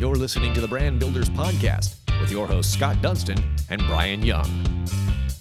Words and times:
You're 0.00 0.16
listening 0.16 0.54
to 0.54 0.62
the 0.62 0.66
Brand 0.66 0.98
Builders 0.98 1.28
Podcast 1.28 1.94
with 2.22 2.30
your 2.30 2.46
hosts 2.46 2.72
Scott 2.72 3.02
Dunston 3.02 3.36
and 3.68 3.82
Brian 3.82 4.22
Young. 4.22 4.48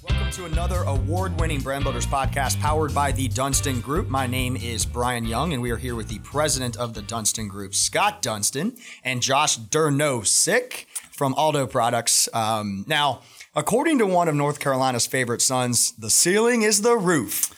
Welcome 0.04 0.30
to 0.32 0.44
another 0.44 0.82
award 0.82 1.40
winning 1.40 1.62
Brand 1.62 1.86
Builders 1.86 2.06
podcast 2.06 2.60
powered 2.60 2.94
by 2.94 3.14
the 3.14 3.30
Dunston 3.30 3.80
Group. 3.80 4.10
My 4.10 4.28
name 4.28 4.58
is 4.58 4.86
Brian 4.86 5.24
Young, 5.24 5.54
and 5.54 5.62
we 5.62 5.72
are 5.72 5.78
here 5.78 5.96
with 5.96 6.10
the 6.10 6.20
president 6.20 6.76
of 6.76 6.94
the 6.94 7.02
Dunston 7.02 7.48
Group, 7.48 7.74
Scott 7.74 8.22
Dunston, 8.22 8.76
and 9.02 9.22
Josh 9.22 9.58
Dernosek 9.58 10.88
from 11.10 11.34
Aldo 11.36 11.66
Products. 11.66 12.28
Um, 12.34 12.84
now, 12.86 13.22
according 13.56 13.98
to 14.00 14.06
one 14.06 14.28
of 14.28 14.36
North 14.36 14.60
Carolina's 14.60 15.08
favorite 15.08 15.42
sons, 15.42 15.94
the 15.94 16.10
ceiling 16.10 16.64
is 16.64 16.82
the 16.82 16.98
roof. 16.98 17.58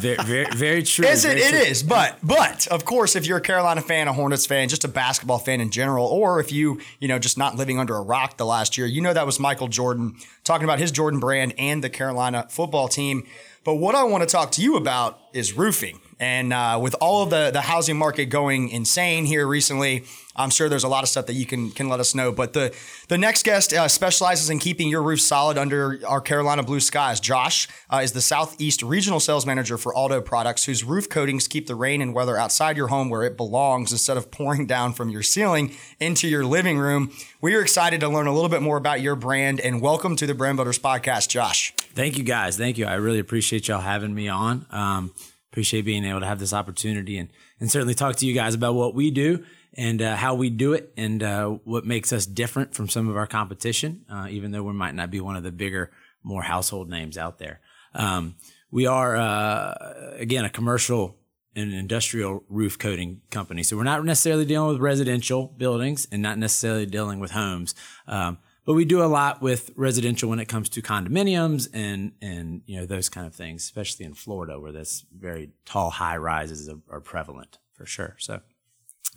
Very, 0.00 0.16
very, 0.24 0.46
very 0.54 0.82
true. 0.82 1.06
Is 1.06 1.24
it? 1.24 1.28
very 1.28 1.40
It 1.42 1.50
true. 1.50 1.58
is. 1.58 1.82
But 1.82 2.18
but 2.22 2.66
of 2.68 2.84
course, 2.84 3.14
if 3.14 3.26
you're 3.26 3.38
a 3.38 3.42
Carolina 3.42 3.82
fan, 3.82 4.08
a 4.08 4.12
Hornets 4.12 4.46
fan, 4.46 4.68
just 4.68 4.84
a 4.84 4.88
basketball 4.88 5.38
fan 5.38 5.60
in 5.60 5.70
general, 5.70 6.06
or 6.06 6.40
if 6.40 6.50
you 6.50 6.80
you 6.98 7.08
know 7.08 7.18
just 7.18 7.38
not 7.38 7.56
living 7.56 7.78
under 7.78 7.94
a 7.94 8.02
rock 8.02 8.36
the 8.36 8.46
last 8.46 8.76
year, 8.76 8.86
you 8.86 9.00
know 9.00 9.12
that 9.12 9.26
was 9.26 9.38
Michael 9.38 9.68
Jordan 9.68 10.16
talking 10.42 10.64
about 10.64 10.78
his 10.78 10.90
Jordan 10.90 11.20
brand 11.20 11.54
and 11.58 11.84
the 11.84 11.90
Carolina 11.90 12.46
football 12.50 12.88
team. 12.88 13.24
But 13.64 13.76
what 13.76 13.94
I 13.94 14.02
want 14.04 14.22
to 14.22 14.26
talk 14.28 14.50
to 14.52 14.62
you 14.62 14.76
about 14.76 15.18
is 15.32 15.56
roofing. 15.56 16.00
And 16.18 16.52
uh, 16.52 16.78
with 16.80 16.94
all 17.00 17.22
of 17.22 17.30
the 17.30 17.50
the 17.52 17.62
housing 17.62 17.96
market 17.96 18.26
going 18.26 18.68
insane 18.68 19.24
here 19.24 19.46
recently, 19.46 20.04
I'm 20.36 20.50
sure 20.50 20.68
there's 20.68 20.84
a 20.84 20.88
lot 20.88 21.02
of 21.02 21.08
stuff 21.08 21.26
that 21.26 21.34
you 21.34 21.46
can 21.46 21.70
can 21.70 21.88
let 21.88 22.00
us 22.00 22.14
know. 22.14 22.32
But 22.32 22.52
the 22.52 22.74
the 23.08 23.18
next 23.18 23.44
guest 23.44 23.72
uh, 23.72 23.88
specializes 23.88 24.50
in 24.50 24.58
keeping 24.58 24.88
your 24.88 25.02
roof 25.02 25.20
solid 25.20 25.58
under 25.58 26.00
our 26.06 26.20
Carolina 26.20 26.62
blue 26.62 26.80
skies. 26.80 27.20
Josh 27.20 27.68
uh, 27.90 28.00
is 28.02 28.12
the 28.12 28.20
Southeast 28.20 28.82
Regional 28.82 29.20
Sales 29.20 29.46
Manager 29.46 29.78
for 29.78 29.94
Aldo 29.94 30.20
Products, 30.22 30.64
whose 30.64 30.84
roof 30.84 31.08
coatings 31.08 31.48
keep 31.48 31.66
the 31.66 31.74
rain 31.74 32.00
and 32.00 32.14
weather 32.14 32.36
outside 32.36 32.76
your 32.76 32.88
home 32.88 33.10
where 33.10 33.22
it 33.22 33.36
belongs 33.36 33.92
instead 33.92 34.16
of 34.16 34.30
pouring 34.30 34.66
down 34.74 34.92
from 34.92 35.08
your 35.10 35.22
ceiling 35.22 35.74
into 36.00 36.28
your 36.28 36.44
living 36.44 36.78
room. 36.78 37.12
We 37.40 37.54
are 37.54 37.62
excited 37.62 38.00
to 38.00 38.08
learn 38.08 38.26
a 38.26 38.32
little 38.32 38.48
bit 38.48 38.62
more 38.62 38.76
about 38.76 39.00
your 39.00 39.16
brand 39.16 39.60
and 39.60 39.80
welcome 39.80 40.16
to 40.16 40.26
the 40.26 40.34
Brand 40.34 40.56
Builders 40.56 40.78
Podcast, 40.78 41.28
Josh. 41.28 41.72
Thank 41.76 42.18
you 42.18 42.24
guys. 42.24 42.56
Thank 42.56 42.78
you. 42.78 42.86
I 42.86 42.94
really 42.94 43.18
appreciate 43.18 43.68
y'all 43.68 43.80
having 43.80 44.14
me 44.14 44.28
on. 44.28 44.66
Um, 44.70 45.12
appreciate 45.54 45.82
being 45.82 46.04
able 46.04 46.18
to 46.18 46.26
have 46.26 46.40
this 46.40 46.52
opportunity 46.52 47.16
and, 47.16 47.28
and 47.60 47.70
certainly 47.70 47.94
talk 47.94 48.16
to 48.16 48.26
you 48.26 48.34
guys 48.34 48.56
about 48.56 48.74
what 48.74 48.92
we 48.92 49.12
do 49.12 49.44
and 49.74 50.02
uh, 50.02 50.16
how 50.16 50.34
we 50.34 50.50
do 50.50 50.72
it 50.72 50.92
and 50.96 51.22
uh, 51.22 51.46
what 51.46 51.86
makes 51.86 52.12
us 52.12 52.26
different 52.26 52.74
from 52.74 52.88
some 52.88 53.08
of 53.08 53.16
our 53.16 53.28
competition, 53.28 54.04
uh, 54.10 54.26
even 54.28 54.50
though 54.50 54.64
we 54.64 54.72
might 54.72 54.96
not 54.96 55.12
be 55.12 55.20
one 55.20 55.36
of 55.36 55.44
the 55.44 55.52
bigger, 55.52 55.92
more 56.24 56.42
household 56.42 56.90
names 56.90 57.16
out 57.16 57.38
there. 57.38 57.60
Um, 57.94 58.34
we 58.72 58.88
are, 58.88 59.14
uh, 59.14 59.74
again, 60.16 60.44
a 60.44 60.50
commercial 60.50 61.14
and 61.54 61.72
industrial 61.72 62.42
roof 62.48 62.76
coating 62.76 63.20
company. 63.30 63.62
So 63.62 63.76
we're 63.76 63.84
not 63.84 64.04
necessarily 64.04 64.44
dealing 64.44 64.72
with 64.72 64.82
residential 64.82 65.54
buildings 65.56 66.08
and 66.10 66.20
not 66.20 66.36
necessarily 66.36 66.84
dealing 66.84 67.20
with 67.20 67.30
homes. 67.30 67.76
Um, 68.08 68.38
but 68.64 68.74
we 68.74 68.84
do 68.84 69.02
a 69.02 69.06
lot 69.06 69.42
with 69.42 69.70
residential 69.76 70.30
when 70.30 70.38
it 70.38 70.46
comes 70.46 70.68
to 70.70 70.82
condominiums 70.82 71.68
and 71.72 72.12
and 72.22 72.62
you 72.66 72.78
know 72.78 72.86
those 72.86 73.08
kind 73.08 73.26
of 73.26 73.34
things, 73.34 73.62
especially 73.62 74.06
in 74.06 74.14
Florida 74.14 74.58
where 74.58 74.72
this 74.72 75.04
very 75.16 75.50
tall 75.64 75.90
high 75.90 76.16
rises 76.16 76.68
are, 76.68 76.78
are 76.90 77.00
prevalent 77.00 77.58
for 77.72 77.86
sure. 77.86 78.16
So 78.18 78.40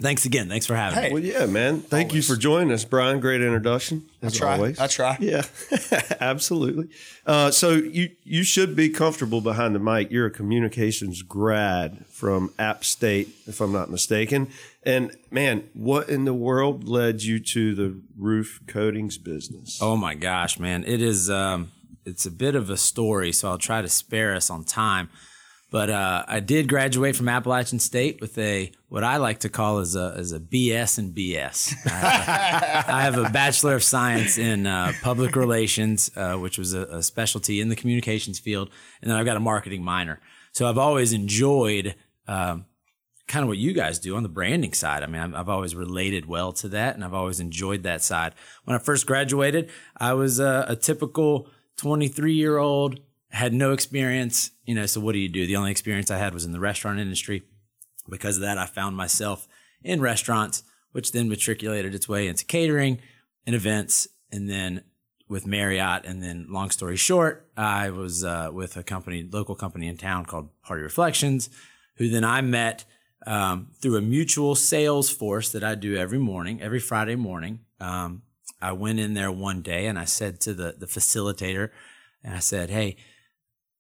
thanks 0.02 0.26
again. 0.26 0.50
Thanks 0.50 0.66
for 0.66 0.76
having 0.76 1.04
me. 1.04 1.14
Well, 1.14 1.24
yeah, 1.24 1.46
man. 1.46 1.82
Thank 1.82 2.14
you 2.14 2.22
for 2.22 2.36
joining 2.36 2.72
us, 2.72 2.86
Brian. 2.86 3.20
Great 3.20 3.42
introduction. 3.42 4.06
As 4.22 4.36
I 4.36 4.38
try. 4.38 4.54
always. 4.56 4.80
I 4.80 4.88
try. 4.88 5.18
Yeah, 5.20 5.44
absolutely. 6.20 6.90
Uh, 7.26 7.52
so 7.52 7.72
you 7.72 8.10
you 8.24 8.44
should 8.44 8.76
be 8.76 8.90
comfortable 8.90 9.42
behind 9.42 9.76
the 9.76 9.80
mic. 9.80 10.12
You're 10.12 10.28
a 10.28 10.32
communications 10.32 11.22
grad 11.22 12.06
from 12.08 12.54
App 12.58 12.84
State, 12.84 13.30
if 13.46 13.62
I'm 13.62 13.72
not 13.72 13.90
mistaken. 13.90 14.50
And 14.84 15.16
man, 15.32 15.70
what 15.74 16.10
in 16.10 16.26
the 16.26 16.34
world 16.34 16.88
led 16.88 17.24
you 17.24 17.40
to 17.40 17.76
the 17.76 18.02
roof 18.18 18.62
coatings 18.68 19.18
business? 19.18 19.80
Oh 19.82 19.98
my 19.98 20.16
gosh, 20.16 20.60
man. 20.60 20.84
It 20.86 21.02
is 21.02 21.30
um 21.30 21.72
it's 22.06 22.26
a 22.26 22.32
bit 22.32 22.56
of 22.56 22.70
a 22.70 22.78
story, 22.78 23.34
so 23.34 23.50
I'll 23.50 23.58
try 23.58 23.82
to 23.82 23.90
spare 23.90 24.34
us 24.34 24.50
on 24.50 24.64
time. 24.64 25.10
But 25.70 25.90
uh, 25.90 26.24
I 26.28 26.40
did 26.40 26.70
graduate 26.70 27.16
from 27.16 27.28
Appalachian 27.28 27.80
State 27.80 28.22
with 28.22 28.38
a 28.38 28.72
what 28.88 29.04
I 29.04 29.18
like 29.18 29.40
to 29.40 29.50
call 29.50 29.80
as 29.80 29.98
a 29.98 30.16
as 30.18 30.32
a 30.32 30.40
BS 30.40 30.98
and 30.98 31.14
BS. 31.14 31.74
I 31.86 31.90
have 31.90 32.88
a, 32.88 32.94
I 32.94 33.02
have 33.02 33.18
a 33.18 33.30
Bachelor 33.30 33.76
of 33.76 33.84
Science 33.84 34.38
in 34.38 34.66
uh, 34.66 34.94
Public 35.02 35.36
Relations, 35.36 36.10
uh, 36.16 36.36
which 36.36 36.58
was 36.58 36.74
a, 36.74 36.84
a 36.84 37.04
specialty 37.04 37.60
in 37.60 37.68
the 37.68 37.76
communications 37.76 38.40
field, 38.40 38.70
and 39.02 39.12
then 39.12 39.18
I've 39.18 39.26
got 39.26 39.36
a 39.36 39.42
marketing 39.42 39.84
minor. 39.84 40.22
So 40.54 40.70
I've 40.70 40.78
always 40.78 41.12
enjoyed 41.12 41.96
um, 42.28 42.66
kind 43.28 43.44
of 43.44 43.50
what 43.50 43.58
you 43.58 43.74
guys 43.74 44.00
do 44.00 44.16
on 44.16 44.24
the 44.24 44.30
branding 44.30 44.74
side. 44.74 45.04
I 45.04 45.08
mean, 45.08 45.22
I've, 45.22 45.36
I've 45.36 45.50
always 45.50 45.76
related 45.76 46.28
well 46.28 46.54
to 46.54 46.70
that, 46.70 46.96
and 46.96 47.04
I've 47.04 47.14
always 47.14 47.40
enjoyed 47.40 47.84
that 47.84 48.02
side. 48.02 48.34
When 48.64 48.76
I 48.76 48.80
first 48.80 49.06
graduated, 49.06 49.70
I 49.98 50.14
was 50.14 50.40
a, 50.40 50.66
a 50.70 50.76
typical 50.76 51.50
23 51.78 52.34
year 52.34 52.58
old, 52.58 53.00
had 53.38 53.54
no 53.54 53.72
experience. 53.72 54.52
You 54.66 54.76
know, 54.76 54.86
so 54.86 55.00
what 55.00 55.14
do 55.14 55.20
you 55.20 55.30
do? 55.30 55.46
The 55.46 55.56
only 55.56 55.72
experience 55.72 56.12
I 56.12 56.18
had 56.18 56.34
was 56.34 56.46
in 56.46 56.52
the 56.52 56.60
restaurant 56.60 57.00
industry. 57.00 57.44
Because 58.10 58.38
of 58.38 58.42
that, 58.42 58.58
I 58.58 58.66
found 58.66 58.98
myself 58.98 59.48
in 59.84 60.02
restaurants, 60.02 60.64
which 60.92 61.12
then 61.12 61.30
matriculated 61.30 61.94
its 61.94 62.10
way 62.10 62.28
into 62.28 62.46
catering 62.46 63.00
and 63.46 63.56
events, 63.56 64.08
and 64.32 64.50
then 64.50 64.84
with 65.30 65.46
Marriott. 65.46 66.06
And 66.06 66.24
then, 66.24 66.48
long 66.50 66.72
story 66.72 66.98
short, 66.98 67.50
I 67.56 67.90
was 67.90 68.24
uh, 68.24 68.50
with 68.52 68.76
a 68.76 68.84
company, 68.84 69.28
local 69.30 69.56
company 69.56 69.88
in 69.88 69.98
town 69.98 70.26
called 70.26 70.50
Party 70.62 70.82
Reflections, 70.82 71.50
who 71.96 72.10
then 72.10 72.24
I 72.24 72.42
met 72.42 72.86
um, 73.26 73.68
through 73.82 73.98
a 73.98 74.02
mutual 74.02 74.56
sales 74.56 75.10
force 75.10 75.52
that 75.52 75.64
I 75.64 75.76
do 75.76 75.96
every 75.96 76.20
morning, 76.20 76.62
every 76.62 76.80
Friday 76.80 77.16
morning. 77.16 77.60
Um, 77.80 78.24
I 78.62 78.72
went 78.72 79.00
in 79.00 79.14
there 79.14 79.32
one 79.32 79.62
day 79.62 79.86
and 79.86 80.00
I 80.00 80.06
said 80.06 80.40
to 80.42 80.54
the 80.54 80.76
the 80.78 80.88
facilitator, 80.88 81.70
and 82.24 82.34
I 82.36 82.40
said, 82.40 82.70
"Hey, 82.70 82.98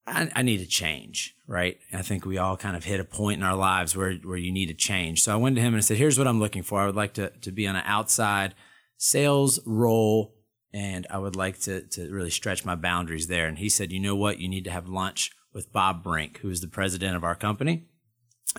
I, 0.08 0.32
I 0.38 0.42
need 0.42 0.62
a 0.62 0.66
change, 0.66 1.36
right? 1.48 1.78
I 1.94 2.02
think 2.02 2.26
we 2.26 2.38
all 2.38 2.58
kind 2.58 2.78
of 2.78 2.86
hit 2.86 3.00
a 3.00 3.04
point 3.04 3.40
in 3.40 3.46
our 3.46 3.56
lives 3.56 3.96
where 3.96 4.14
where 4.16 4.38
you 4.38 4.52
need 4.52 4.70
a 4.70 4.74
change." 4.74 5.22
So 5.22 5.34
I 5.34 5.36
went 5.36 5.56
to 5.58 5.62
him 5.62 5.74
and 5.74 5.78
I 5.78 5.82
said, 5.82 5.98
"Here's 5.98 6.18
what 6.18 6.28
I'm 6.28 6.40
looking 6.40 6.64
for. 6.64 6.80
I 6.80 6.86
would 6.86 6.96
like 6.96 7.14
to 7.16 7.30
to 7.30 7.52
be 7.52 7.68
on 7.68 7.76
an 7.76 7.84
outside 7.86 8.56
sales 8.98 9.60
role." 9.66 10.34
And 10.74 11.08
I 11.10 11.18
would 11.18 11.36
like 11.36 11.60
to, 11.62 11.82
to 11.82 12.12
really 12.12 12.30
stretch 12.30 12.66
my 12.66 12.76
boundaries 12.76 13.28
there. 13.28 13.48
And 13.48 13.58
he 13.58 13.70
said, 13.70 13.92
You 13.92 14.02
know 14.02 14.16
what? 14.16 14.40
You 14.40 14.50
need 14.50 14.66
to 14.66 14.70
have 14.70 14.90
lunch 14.90 15.32
with 15.54 15.72
Bob 15.72 16.04
Brink, 16.04 16.40
who 16.40 16.50
is 16.50 16.62
the 16.62 16.68
president 16.68 17.16
of 17.16 17.24
our 17.24 17.36
company. 17.36 17.88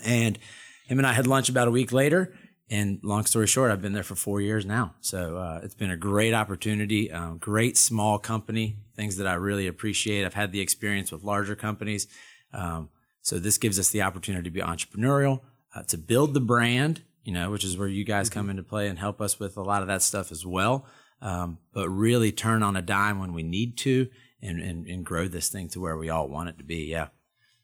And 0.04 0.38
him 0.86 0.98
and 0.98 1.06
I 1.06 1.12
had 1.12 1.26
lunch 1.26 1.48
about 1.48 1.68
a 1.68 1.70
week 1.70 1.92
later. 1.92 2.34
And 2.70 3.00
long 3.02 3.24
story 3.24 3.46
short, 3.46 3.70
I've 3.70 3.80
been 3.80 3.94
there 3.94 4.02
for 4.02 4.14
four 4.14 4.40
years 4.40 4.66
now. 4.66 4.94
So 5.00 5.38
uh, 5.38 5.60
it's 5.62 5.74
been 5.74 5.90
a 5.90 5.96
great 5.96 6.34
opportunity, 6.34 7.10
um, 7.10 7.38
great 7.38 7.78
small 7.78 8.18
company, 8.18 8.76
things 8.94 9.16
that 9.16 9.26
I 9.26 9.34
really 9.34 9.66
appreciate. 9.66 10.26
I've 10.26 10.34
had 10.34 10.52
the 10.52 10.60
experience 10.60 11.10
with 11.10 11.22
larger 11.22 11.56
companies. 11.56 12.08
Um, 12.52 12.90
so 13.22 13.38
this 13.38 13.56
gives 13.56 13.78
us 13.78 13.88
the 13.88 14.02
opportunity 14.02 14.44
to 14.44 14.50
be 14.50 14.60
entrepreneurial, 14.60 15.40
uh, 15.74 15.82
to 15.84 15.96
build 15.96 16.34
the 16.34 16.40
brand, 16.40 17.02
you 17.24 17.32
know, 17.32 17.50
which 17.50 17.64
is 17.64 17.76
where 17.78 17.88
you 17.88 18.04
guys 18.04 18.28
come 18.28 18.50
into 18.50 18.62
play 18.62 18.88
and 18.88 18.98
help 18.98 19.20
us 19.20 19.38
with 19.38 19.56
a 19.56 19.62
lot 19.62 19.80
of 19.82 19.88
that 19.88 20.02
stuff 20.02 20.30
as 20.30 20.44
well. 20.44 20.86
Um, 21.20 21.58
but 21.72 21.88
really 21.88 22.32
turn 22.32 22.62
on 22.62 22.76
a 22.76 22.82
dime 22.82 23.18
when 23.18 23.32
we 23.32 23.42
need 23.42 23.76
to 23.78 24.08
and, 24.40 24.60
and, 24.60 24.86
and 24.86 25.04
grow 25.04 25.26
this 25.26 25.48
thing 25.48 25.68
to 25.70 25.80
where 25.80 25.96
we 25.96 26.10
all 26.10 26.28
want 26.28 26.48
it 26.50 26.58
to 26.58 26.64
be. 26.64 26.84
Yeah. 26.84 27.08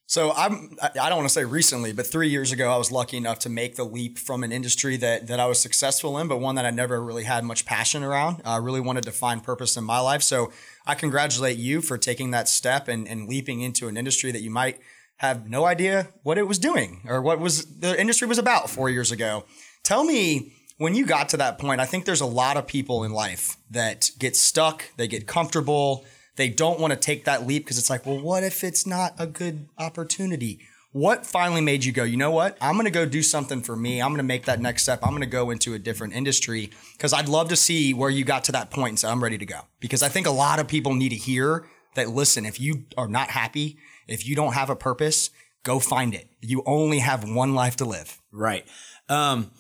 So 0.07 0.33
I'm 0.33 0.77
I 0.83 1.09
don't 1.09 1.17
want 1.17 1.29
to 1.29 1.35
say 1.35 1.45
recently, 1.45 1.93
but 1.93 2.07
three 2.07 2.29
years 2.29 2.53
ago 2.53 2.71
I 2.71 2.77
was 2.77 2.93
lucky 2.93 3.17
enough 3.17 3.39
to 3.41 3.49
make 3.49 3.77
the 3.77 3.85
leap 3.85 4.19
from 4.19 4.45
an 4.45 4.53
industry 4.53 4.97
that 4.99 5.29
that 5.29 5.41
I 5.41 5.47
was 5.47 5.59
successful 5.59 6.19
in, 6.19 6.29
but 6.29 6.41
one 6.41 6.57
that 6.57 6.67
I 6.67 6.71
never 6.71 7.03
really 7.03 7.25
had 7.25 7.43
much 7.43 7.65
passion 7.65 8.03
around. 8.03 8.43
I 8.45 8.59
really 8.59 8.81
wanted 8.81 9.05
to 9.05 9.13
find 9.13 9.43
purpose 9.43 9.77
in 9.77 9.85
my 9.85 10.01
life. 10.01 10.23
So 10.23 10.53
I 10.87 10.95
congratulate 10.95 11.57
you 11.57 11.81
for 11.81 11.97
taking 11.97 12.33
that 12.33 12.49
step 12.49 12.87
and, 12.87 13.09
and 13.09 13.29
leaping 13.29 13.61
into 13.61 13.89
an 13.89 13.97
industry 13.97 14.31
that 14.33 14.43
you 14.43 14.51
might 14.51 14.79
have 15.17 15.49
no 15.49 15.65
idea 15.65 16.09
what 16.23 16.37
it 16.37 16.47
was 16.47 16.59
doing 16.59 17.01
or 17.09 17.23
what 17.23 17.41
was 17.41 17.65
the 17.81 17.99
industry 17.99 18.29
was 18.29 18.39
about 18.39 18.69
four 18.69 18.91
years 18.91 19.11
ago. 19.11 19.45
Tell 19.85 20.05
me 20.05 20.53
when 20.77 20.95
you 20.95 21.07
got 21.07 21.31
to 21.31 21.37
that 21.39 21.59
point, 21.59 21.81
I 21.81 21.87
think 21.87 22.05
there's 22.05 22.21
a 22.21 22.27
lot 22.27 22.57
of 22.57 22.67
people 22.67 23.05
in 23.05 23.13
life 23.13 23.57
that 23.71 24.11
get 24.19 24.37
stuck, 24.37 24.85
they 24.97 25.07
get 25.07 25.27
comfortable, 25.27 26.05
they 26.37 26.49
don't 26.49 26.81
want 26.81 26.93
to 26.93 26.99
take 26.99 27.25
that 27.25 27.47
leap 27.47 27.65
because 27.65 27.79
it's 27.79 27.91
like, 27.91 28.07
well, 28.07 28.21
what 28.21 28.43
if 28.43 28.65
it's 28.65 28.87
not 28.87 29.15
a 29.19 29.27
good 29.27 29.69
opportunity? 29.79 30.61
What 30.93 31.27
finally 31.27 31.61
made 31.61 31.85
you 31.85 31.91
go, 31.91 32.05
you 32.05 32.17
know 32.17 32.31
what? 32.31 32.57
I'm 32.61 32.75
going 32.75 32.85
to 32.85 32.91
go 32.91 33.05
do 33.05 33.23
something 33.23 33.63
for 33.63 33.75
me. 33.75 34.01
I'm 34.01 34.11
going 34.11 34.19
to 34.19 34.23
make 34.23 34.45
that 34.45 34.61
next 34.61 34.85
step. 34.85 35.01
I'm 35.03 35.11
going 35.11 35.23
to 35.23 35.27
go 35.27 35.51
into 35.51 35.75
a 35.75 35.79
different 35.79 36.15
industry 36.15 36.71
because 36.93 37.13
I'd 37.13 37.29
love 37.29 37.49
to 37.49 37.57
see 37.57 37.93
where 37.93 38.11
you 38.11 38.25
got 38.25 38.45
to 38.45 38.53
that 38.53 38.71
point 38.71 38.91
and 38.91 38.99
say, 39.01 39.09
I'm 39.09 39.23
ready 39.23 39.39
to 39.39 39.47
go. 39.47 39.63
Because 39.81 40.05
I 40.05 40.09
think 40.09 40.27
a 40.27 40.31
lot 40.31 40.61
of 40.61 40.69
people 40.69 40.95
need 40.95 41.09
to 41.09 41.17
hear 41.17 41.67
that, 41.97 42.11
listen, 42.11 42.47
if 42.47 42.61
you 42.61 42.85
are 42.97 43.09
not 43.09 43.31
happy, 43.31 43.77
if 44.07 44.27
you 44.27 44.37
don't 44.37 44.53
have 44.53 44.71
a 44.71 44.77
purpose, 44.77 45.31
go 45.65 45.81
find 45.81 46.15
it. 46.15 46.29
You 46.41 46.63
only 46.65 47.01
have 47.01 47.29
one 47.29 47.55
life 47.55 47.77
to 47.77 47.85
live. 47.85 48.21
Right. 48.31 48.65
Um, 49.09 49.51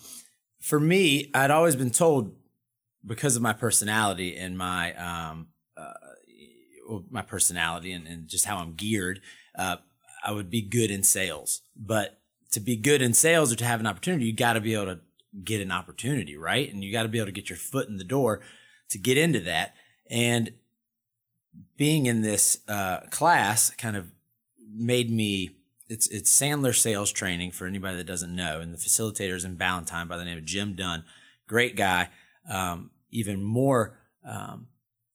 for 0.61 0.79
me, 0.79 1.31
I'd 1.35 1.50
always 1.50 1.75
been 1.75 1.91
told 1.91 2.32
because 3.05 3.37
of 3.37 3.43
my 3.43 3.53
personality 3.53 4.37
and 4.37 4.56
my 4.56 4.94
um, 4.94 5.49
my 7.10 7.22
personality 7.22 7.92
and, 7.92 8.06
and 8.06 8.28
just 8.28 8.44
how 8.44 8.58
I'm 8.58 8.75
geared, 8.75 9.20
uh, 9.58 9.76
I 10.25 10.32
would 10.32 10.50
be 10.50 10.62
good 10.62 10.90
in 10.90 11.02
sales. 11.02 11.62
But 11.76 12.20
to 12.52 12.60
be 12.60 12.76
good 12.76 13.02
in 13.02 13.14
sales 13.14 13.52
or 13.52 13.56
to 13.56 13.64
have 13.64 13.81
an 13.81 13.86
opportunity, 13.86 14.26
you 14.26 14.32
got 14.32 14.54
to 14.54 14.60
be 14.60 14.75
able 14.75 14.86
to 14.86 15.00
get 15.42 15.60
an 15.60 15.72
opportunity, 15.72 16.36
right? 16.36 16.72
And 16.72 16.84
you 16.84 16.92
got 16.92 17.02
to 17.02 17.08
be 17.08 17.19
able 17.19 17.26
to 17.26 17.32
get 17.32 17.50
your 17.50 17.58
foot 17.58 17.88
in 17.88 17.96
the 17.96 18.04
door 18.04 18.40
to 18.90 18.98
get 18.98 19.19
into 19.19 19.40
that. 19.40 19.75
And 20.08 20.52
being 21.76 22.06
in 22.06 22.22
this 22.22 22.58
uh, 22.69 23.00
class 23.10 23.70
kind 23.70 23.96
of 23.96 24.12
made 24.72 25.10
me 25.10 25.50
it's 25.88 26.06
it's 26.08 26.32
Sandler 26.32 26.75
sales 26.75 27.12
training 27.12 27.50
for 27.50 27.66
anybody 27.66 27.96
that 27.96 28.06
doesn't 28.06 28.34
know, 28.34 28.60
and 28.60 28.72
the 28.72 28.78
facilitator 28.78 29.34
is 29.34 29.44
in 29.44 29.56
Ballantyne 29.56 30.08
by 30.08 30.16
the 30.16 30.25
name 30.25 30.38
of 30.38 30.44
Jim 30.44 30.75
Dunn, 30.75 31.04
great 31.46 31.76
guy, 31.76 32.08
um, 32.48 32.90
even 33.10 33.42
more. 33.42 33.98
Um, 34.26 34.69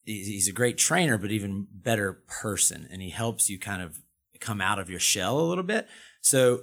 he's 0.10 0.48
a 0.48 0.54
great 0.54 0.78
trainer, 0.78 1.18
but 1.18 1.32
even 1.32 1.68
better 1.72 2.24
person, 2.28 2.88
and 2.92 3.02
he 3.02 3.10
helps 3.10 3.50
you 3.50 3.60
kind 3.60 3.82
of 3.82 4.00
come 4.40 4.62
out 4.62 4.80
of 4.80 4.90
your 4.90 5.00
shell 5.00 5.40
a 5.40 5.48
little 5.48 5.64
bit. 5.64 5.88
So, 6.22 6.62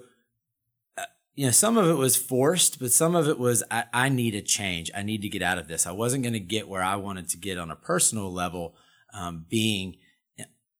uh, 0.96 1.04
you 1.34 1.46
know, 1.46 1.52
some 1.52 1.76
of 1.76 1.88
it 1.88 1.94
was 1.94 2.16
forced, 2.16 2.78
but 2.80 2.92
some 2.92 3.14
of 3.14 3.28
it 3.28 3.38
was 3.38 3.62
I, 3.70 3.84
I 3.92 4.08
need 4.08 4.34
a 4.34 4.42
change. 4.42 4.90
I 4.94 5.02
need 5.02 5.22
to 5.22 5.28
get 5.28 5.42
out 5.42 5.58
of 5.58 5.68
this. 5.68 5.86
I 5.86 5.92
wasn't 5.92 6.22
going 6.22 6.32
to 6.32 6.40
get 6.40 6.68
where 6.68 6.82
I 6.82 6.96
wanted 6.96 7.28
to 7.30 7.36
get 7.36 7.58
on 7.58 7.70
a 7.70 7.76
personal 7.76 8.32
level, 8.32 8.74
um, 9.12 9.46
being 9.48 9.96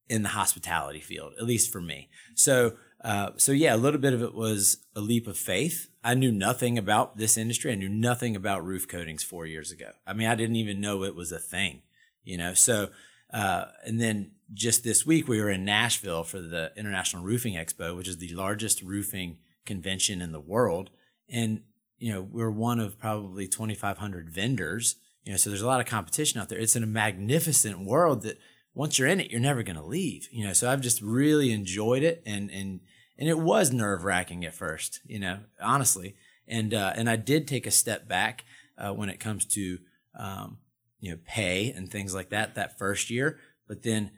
in 0.08 0.22
the 0.22 0.30
hospitality 0.30 1.00
field, 1.00 1.32
at 1.38 1.44
least 1.44 1.72
for 1.72 1.80
me. 1.80 2.08
So, 2.34 2.76
uh, 3.02 3.30
so 3.36 3.52
yeah, 3.52 3.74
a 3.74 3.76
little 3.76 4.00
bit 4.00 4.14
of 4.14 4.22
it 4.22 4.34
was 4.34 4.78
a 4.94 5.00
leap 5.00 5.26
of 5.26 5.36
faith. 5.36 5.88
I 6.02 6.14
knew 6.14 6.32
nothing 6.32 6.78
about 6.78 7.16
this 7.16 7.36
industry. 7.36 7.72
I 7.72 7.76
knew 7.76 7.88
nothing 7.88 8.36
about 8.36 8.64
roof 8.64 8.88
coatings 8.88 9.22
four 9.22 9.46
years 9.46 9.72
ago. 9.72 9.90
I 10.06 10.12
mean, 10.12 10.28
I 10.28 10.34
didn't 10.34 10.56
even 10.56 10.80
know 10.80 11.02
it 11.02 11.14
was 11.14 11.32
a 11.32 11.38
thing, 11.38 11.82
you 12.26 12.36
know. 12.36 12.52
So, 12.52 12.90
uh, 13.32 13.66
and 13.84 13.98
then 14.00 14.32
just 14.52 14.84
this 14.84 15.06
week 15.06 15.26
we 15.26 15.40
were 15.40 15.50
in 15.50 15.64
Nashville 15.64 16.24
for 16.24 16.40
the 16.40 16.72
International 16.76 17.22
Roofing 17.22 17.54
Expo, 17.54 17.96
which 17.96 18.08
is 18.08 18.18
the 18.18 18.34
largest 18.34 18.82
roofing 18.82 19.38
convention 19.64 20.20
in 20.20 20.32
the 20.32 20.40
world, 20.40 20.90
and 21.28 21.62
you 21.98 22.12
know 22.12 22.20
we're 22.20 22.50
one 22.50 22.80
of 22.80 22.98
probably 22.98 23.48
2,500 23.48 24.28
vendors. 24.28 24.96
You 25.24 25.32
know, 25.32 25.38
so 25.38 25.50
there's 25.50 25.62
a 25.62 25.66
lot 25.66 25.80
of 25.80 25.86
competition 25.86 26.40
out 26.40 26.48
there. 26.48 26.58
It's 26.58 26.76
in 26.76 26.84
a 26.84 26.86
magnificent 26.86 27.84
world 27.84 28.22
that 28.22 28.38
once 28.74 28.98
you're 28.98 29.08
in 29.08 29.20
it, 29.20 29.30
you're 29.30 29.40
never 29.40 29.62
going 29.64 29.76
to 29.76 29.82
leave. 29.82 30.28
You 30.30 30.46
know, 30.46 30.52
so 30.52 30.70
I've 30.70 30.82
just 30.82 31.00
really 31.00 31.50
enjoyed 31.52 32.02
it, 32.02 32.22
and 32.26 32.50
and 32.50 32.80
and 33.18 33.28
it 33.28 33.38
was 33.38 33.72
nerve 33.72 34.04
wracking 34.04 34.44
at 34.44 34.54
first. 34.54 35.00
You 35.06 35.18
know, 35.18 35.38
honestly, 35.60 36.16
and 36.46 36.74
uh, 36.74 36.92
and 36.94 37.08
I 37.08 37.16
did 37.16 37.48
take 37.48 37.66
a 37.66 37.70
step 37.70 38.06
back 38.06 38.44
uh, 38.78 38.92
when 38.92 39.08
it 39.08 39.18
comes 39.18 39.44
to 39.46 39.78
um, 40.18 40.58
you 41.00 41.10
know 41.12 41.18
pay 41.26 41.70
and 41.70 41.90
things 41.90 42.14
like 42.14 42.30
that 42.30 42.54
that 42.54 42.78
first 42.78 43.10
year, 43.10 43.38
but 43.68 43.82
then 43.82 44.10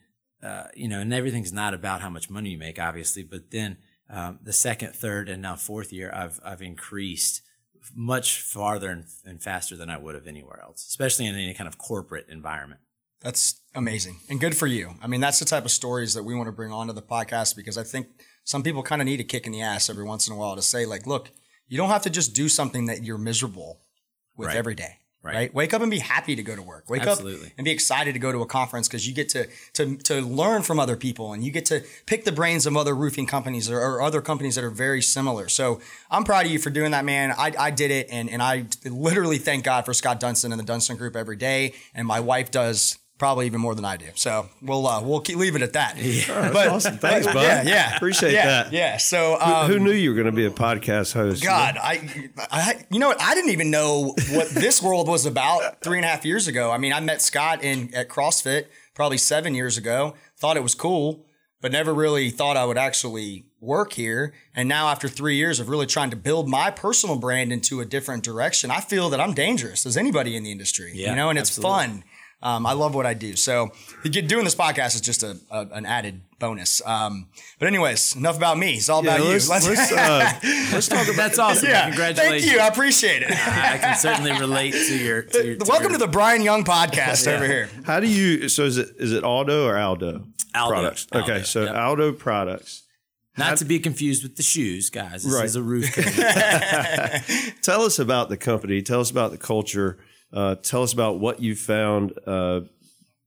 uh, 0.43 0.69
you 0.75 0.87
know, 0.89 1.01
and 1.01 1.13
everything's 1.13 1.53
not 1.53 1.75
about 1.75 2.01
how 2.01 2.09
much 2.09 2.31
money 2.31 2.51
you 2.51 2.59
make, 2.59 2.79
obviously, 2.79 3.25
but 3.25 3.51
then 3.51 3.77
um, 4.09 4.39
the 4.43 4.53
second, 4.53 4.95
third, 4.95 5.29
and 5.29 5.43
now 5.43 5.57
fourth 5.57 5.93
year, 5.93 6.13
I've 6.15 6.39
I've 6.45 6.63
increased 6.63 7.43
much 7.95 8.41
farther 8.43 8.91
and, 8.91 9.05
and 9.25 9.43
faster 9.43 9.77
than 9.77 9.91
I 9.91 9.97
would 9.99 10.15
have 10.15 10.27
anywhere 10.27 10.61
else, 10.63 10.87
especially 10.87 11.27
in 11.27 11.35
any 11.35 11.55
kind 11.55 11.67
of 11.69 11.79
corporate 11.79 12.27
environment. 12.29 12.81
That's 13.21 13.61
amazing 13.75 14.21
and 14.31 14.39
good 14.39 14.57
for 14.57 14.67
you. 14.69 14.95
I 15.03 15.09
mean, 15.09 15.21
that's 15.21 15.41
the 15.41 15.45
type 15.45 15.65
of 15.65 15.71
stories 15.73 16.15
that 16.15 16.23
we 16.23 16.35
want 16.37 16.47
to 16.47 16.53
bring 16.53 16.71
onto 16.71 16.93
the 16.93 17.03
podcast 17.03 17.57
because 17.57 17.77
I 17.77 17.83
think 17.83 18.07
some 18.45 18.63
people 18.63 18.83
kind 18.83 19.03
of 19.03 19.07
need 19.07 19.21
a 19.21 19.25
kick 19.25 19.45
in 19.47 19.53
the 19.53 19.61
ass 19.61 19.91
every 19.91 20.05
once 20.05 20.29
in 20.29 20.35
a 20.35 20.37
while 20.37 20.55
to 20.55 20.63
say, 20.63 20.87
like, 20.87 21.07
look, 21.07 21.31
you 21.67 21.77
don't 21.77 21.89
have 21.91 22.03
to 22.03 22.11
just 22.11 22.33
do 22.35 22.49
something 22.49 22.87
that 22.87 23.03
you're 23.03 23.19
miserable 23.19 23.81
with 24.37 24.49
Right. 24.49 24.57
every 24.57 24.75
day. 24.77 24.99
Right. 25.29 25.35
Right. 25.37 25.55
Wake 25.55 25.75
up 25.75 25.83
and 25.83 25.91
be 25.91 25.99
happy 25.99 26.35
to 26.37 26.43
go 26.43 26.57
to 26.57 26.63
work. 26.63 26.89
Wake 26.89 27.03
Absolutely. 27.03 27.49
up 27.49 27.53
and 27.59 27.65
be 27.65 27.71
excited 27.71 28.15
to 28.15 28.19
go 28.19 28.33
to 28.33 28.41
a 28.41 28.47
conference 28.47 28.89
because 28.89 29.07
you 29.07 29.15
get 29.15 29.29
to, 29.31 29.47
to 29.75 29.97
to 29.99 30.21
learn 30.23 30.63
from 30.63 30.81
other 30.81 30.97
people 30.97 31.35
and 31.35 31.45
you 31.45 31.51
get 31.51 31.67
to 31.67 31.85
pick 32.07 32.25
the 32.25 32.33
brains 32.33 32.65
of 32.65 32.77
other 32.77 32.95
roofing 32.95 33.27
companies 33.27 33.71
or, 33.71 33.79
or 33.79 34.01
other 34.01 34.23
companies 34.23 34.55
that 34.55 34.65
are 34.65 34.71
very 34.71 35.03
similar. 35.03 35.49
So 35.49 35.81
I'm 36.11 36.25
proud 36.25 36.47
of 36.47 36.53
you 36.53 36.59
for 36.59 36.71
doing 36.71 36.93
that, 36.93 37.05
man. 37.05 37.33
I, 37.33 37.53
I 37.59 37.71
did 37.71 37.91
it 37.91 38.09
and 38.11 38.31
and 38.31 38.43
I 38.43 38.65
literally 38.87 39.39
thank 39.39 39.65
God 39.65 39.85
for 39.85 39.93
Scott 39.93 40.19
Dunston 40.19 40.51
and 40.51 40.59
the 40.59 40.65
Dunston 40.65 40.97
Group 40.97 41.15
every 41.15 41.37
day. 41.37 41.75
And 41.95 42.07
my 42.07 42.21
wife 42.21 42.51
does 42.51 42.99
probably 43.19 43.47
even 43.47 43.61
more 43.61 43.75
than 43.75 43.85
I 43.85 43.97
do. 43.97 44.07
So 44.15 44.49
we'll 44.63 44.87
uh, 44.87 45.03
we'll 45.03 45.21
keep 45.21 45.37
leave 45.37 45.57
it 45.57 45.63
at 45.63 45.73
that. 45.75 45.97
That's 45.97 46.71
awesome. 46.71 46.99
Thanks, 46.99 47.27
bud. 47.27 47.43
Yeah, 47.43 47.63
yeah. 47.63 47.97
Appreciate 47.97 48.33
yeah, 48.33 48.47
that. 48.47 48.73
Yeah. 48.73 48.97
So 48.97 49.39
um, 49.41 49.71
Who 49.71 49.79
knew 49.79 49.93
you 49.93 50.11
were 50.11 50.15
going 50.15 50.27
to 50.27 50.33
be 50.33 50.47
a 50.47 50.51
podcast 50.51 51.13
host? 51.13 51.43
God, 51.43 51.77
I, 51.77 52.31
I, 52.51 52.87
you 52.91 52.99
know 52.99 53.09
what? 53.09 53.21
I 53.21 53.35
didn't 53.35 53.51
even 53.51 53.71
know 53.71 54.15
what 54.31 54.49
this 54.51 54.83
world 54.83 55.09
was 55.09 55.27
about 55.27 55.83
three 55.83 55.99
and 55.99 56.05
a 56.05 56.09
half 56.09 56.25
years 56.25 56.49
ago. 56.49 56.71
I 56.71 56.79
mean, 56.79 56.93
I 56.93 57.01
met 57.01 57.21
Scott 57.21 57.63
in 57.63 57.93
at 57.95 58.09
CrossFit 58.09 58.67
probably 58.95 59.19
seven 59.19 59.55
years 59.55 59.77
ago. 59.77 60.15
Thought 60.37 60.57
it 60.57 60.63
was 60.63 60.75
cool, 60.75 61.27
but 61.61 61.73
never 61.73 61.93
really 61.93 62.31
thought 62.31 62.57
I 62.57 62.65
would 62.65 62.79
actually 62.79 63.47
work 63.61 63.95
here. 63.95 64.35
And 64.55 64.69
now, 64.69 64.89
after 64.89 65.09
three 65.09 65.37
years 65.37 65.59
of 65.59 65.69
really 65.69 65.87
trying 65.87 66.11
to 66.11 66.17
build 66.17 66.49
my 66.49 66.71
personal 66.71 67.17
brand 67.17 67.53
into 67.53 67.81
a 67.81 67.85
different 67.85 68.23
direction, 68.23 68.71
I 68.71 68.81
feel 68.81 69.11
that 69.11 69.21
I'm 69.21 69.35
dangerous 69.35 69.85
as 69.85 69.97
anybody 69.97 70.37
in 70.37 70.45
the 70.45 70.53
industry. 70.53 70.93
Yeah, 70.95 71.11
you 71.11 71.17
know, 71.17 71.31
and 71.31 71.39
it's 71.39 71.51
absolutely. 71.51 71.87
fun. 71.87 72.05
Um, 72.41 72.67
I 72.67 72.73
love 72.73 72.95
what 72.95 73.05
I 73.05 73.15
do. 73.15 73.35
So 73.35 73.73
doing 74.05 74.45
this 74.45 74.55
podcast 74.55 74.95
is 74.95 75.01
just 75.01 75.23
a, 75.25 75.37
a 75.51 75.67
an 75.73 75.85
added 75.85 76.21
bonus. 76.39 76.81
Um, 76.87 77.27
but 77.59 77.67
anyways, 77.67 78.15
enough 78.15 78.37
about 78.37 78.57
me. 78.59 78.75
It's 78.75 78.89
all 78.89 79.05
Yeah, 79.05 79.17
about 79.17 79.25
you. 79.27 79.33
let's, 79.33 79.49
let's, 79.51 79.91
uh, 79.93 80.33
let's 80.73 80.87
talk 80.87 81.05
about 81.07 81.17
That's 81.17 81.39
awesome. 81.41 81.69
yeah, 81.69 81.89
Congratulations. 81.89 82.45
Thank 82.45 82.55
you. 82.57 82.61
I 82.63 82.69
appreciate 82.69 83.23
it. 83.23 83.31
I 83.33 83.75
I 83.75 83.79
can 83.79 83.97
certainly 83.97 84.31
relate 84.39 84.71
to 84.73 84.97
your. 84.99 85.23
To 85.23 85.45
your 85.47 85.57
to 85.57 85.65
Welcome 85.69 85.91
your- 85.91 85.99
to 85.99 86.07
the 86.07 86.13
Brian 86.13 86.43
Young 86.43 86.63
podcast 86.63 87.27
over 87.27 87.45
here. 87.45 87.69
How 87.85 87.99
do 87.99 88.07
you? 88.07 88.49
So 88.49 88.65
is 88.65 88.79
it 88.79 88.91
is 88.99 89.13
it 89.13 89.25
Aldo 89.25 89.67
or 89.67 89.77
Aldo? 89.77 90.25
Aldo. 90.55 90.73
products. 90.75 91.07
Aldo, 91.13 91.25
Okay, 91.33 91.43
so 91.45 91.65
yep. 91.65 91.75
Aldo 91.75 92.13
products. 92.13 92.85
Not 93.37 93.59
to 93.59 93.65
be 93.65 93.79
confused 93.81 94.23
with 94.25 94.37
the 94.37 94.43
shoes, 94.43 94.91
guys. 94.91 95.23
This 95.25 95.33
Right. 95.35 95.45
is 95.45 95.55
a 95.57 95.63
roof. 95.63 95.93
Tell 97.63 97.83
us 97.83 97.99
about 97.99 98.29
the 98.29 98.37
company. 98.37 98.83
Tell 98.83 99.01
us 99.01 99.11
about 99.11 99.31
the 99.31 99.39
culture. 99.39 99.99
Uh, 100.33 100.55
tell 100.57 100.83
us 100.83 100.93
about 100.93 101.19
what 101.21 101.41
you 101.41 101.55
found 101.55 102.13
uh, 102.27 102.61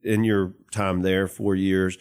in 0.03 0.23
your 0.23 0.53
time 0.71 1.01
there, 1.01 1.27
four 1.27 1.55
years. 1.55 1.97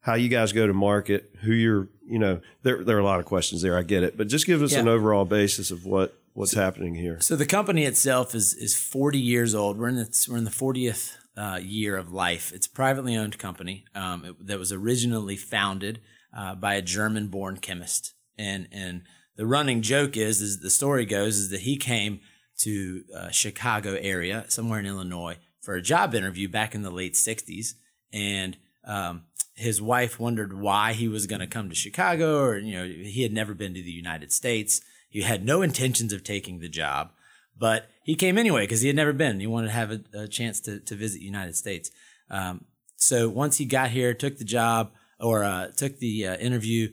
How 0.00 0.14
you 0.14 0.28
guys 0.28 0.52
go 0.52 0.66
to 0.66 0.72
market. 0.72 1.30
Who 1.42 1.52
you're. 1.52 1.88
You 2.06 2.18
know, 2.18 2.40
there 2.62 2.82
there 2.82 2.96
are 2.96 3.00
a 3.00 3.04
lot 3.04 3.20
of 3.20 3.26
questions 3.26 3.62
there. 3.62 3.78
I 3.78 3.82
get 3.82 4.02
it, 4.02 4.16
but 4.16 4.26
just 4.28 4.44
give 4.46 4.62
us 4.62 4.72
Yeah. 4.72 4.80
an 4.80 4.88
overall 4.88 5.24
basis 5.24 5.70
of 5.70 5.84
what 5.84 6.16
what's 6.32 6.54
happening 6.54 6.94
here. 6.94 7.18
So 7.20 7.36
the 7.36 7.46
company 7.46 7.84
itself 7.84 8.34
is 8.34 8.52
is 8.54 8.76
40 8.76 9.18
years 9.18 9.54
old. 9.54 9.78
We're 9.78 9.88
in 9.88 9.96
the 9.96 10.26
we're 10.28 10.38
in 10.38 10.44
the 10.44 10.50
40th 10.50 11.12
uh, 11.36 11.60
year 11.62 11.96
of 11.96 12.12
life. 12.12 12.50
It's 12.52 12.66
a 12.66 12.70
privately 12.70 13.14
owned 13.16 13.38
company 13.38 13.84
um, 13.94 14.24
it- 14.24 14.46
that 14.46 14.58
was 14.58 14.72
originally 14.72 15.36
founded 15.36 16.00
uh, 16.36 16.54
by 16.56 16.74
a 16.74 16.82
German-born 16.82 17.58
chemist, 17.58 18.14
and 18.36 18.66
and 18.72 19.02
the 19.36 19.46
running 19.46 19.80
joke 19.80 20.16
is, 20.16 20.40
is 20.42 20.60
the 20.60 20.70
story 20.70 21.04
goes, 21.06 21.36
is 21.38 21.50
that 21.50 21.60
he 21.60 21.76
came 21.76 22.20
to 22.60 23.04
uh, 23.16 23.30
Chicago 23.30 23.96
area, 24.00 24.44
somewhere 24.48 24.80
in 24.80 24.86
Illinois, 24.86 25.36
for 25.60 25.74
a 25.74 25.82
job 25.82 26.14
interview 26.14 26.48
back 26.48 26.74
in 26.74 26.82
the 26.82 26.90
late 26.90 27.14
60s, 27.14 27.74
and 28.12 28.56
um, 28.84 29.24
his 29.54 29.80
wife 29.80 30.18
wondered 30.18 30.58
why 30.58 30.92
he 30.92 31.08
was 31.08 31.26
going 31.26 31.40
to 31.40 31.46
come 31.46 31.68
to 31.68 31.74
Chicago, 31.74 32.40
or 32.40 32.58
you 32.58 32.74
know, 32.74 32.84
he 32.84 33.22
had 33.22 33.32
never 33.32 33.54
been 33.54 33.74
to 33.74 33.82
the 33.82 33.90
United 33.90 34.32
States. 34.32 34.80
He 35.08 35.22
had 35.22 35.44
no 35.44 35.62
intentions 35.62 36.12
of 36.12 36.24
taking 36.24 36.60
the 36.60 36.68
job, 36.68 37.12
but 37.56 37.88
he 38.04 38.14
came 38.14 38.38
anyway 38.38 38.62
because 38.62 38.80
he 38.80 38.88
had 38.88 38.96
never 38.96 39.12
been. 39.12 39.40
He 39.40 39.46
wanted 39.46 39.68
to 39.68 39.72
have 39.72 39.90
a, 39.90 40.00
a 40.14 40.28
chance 40.28 40.60
to, 40.62 40.80
to 40.80 40.94
visit 40.94 41.18
the 41.18 41.24
United 41.24 41.56
States. 41.56 41.90
Um, 42.30 42.64
so 42.96 43.28
once 43.28 43.58
he 43.58 43.64
got 43.64 43.90
here, 43.90 44.14
took 44.14 44.38
the 44.38 44.44
job 44.44 44.92
or 45.18 45.44
uh, 45.44 45.68
took 45.76 45.98
the 45.98 46.26
uh, 46.26 46.36
interview, 46.36 46.90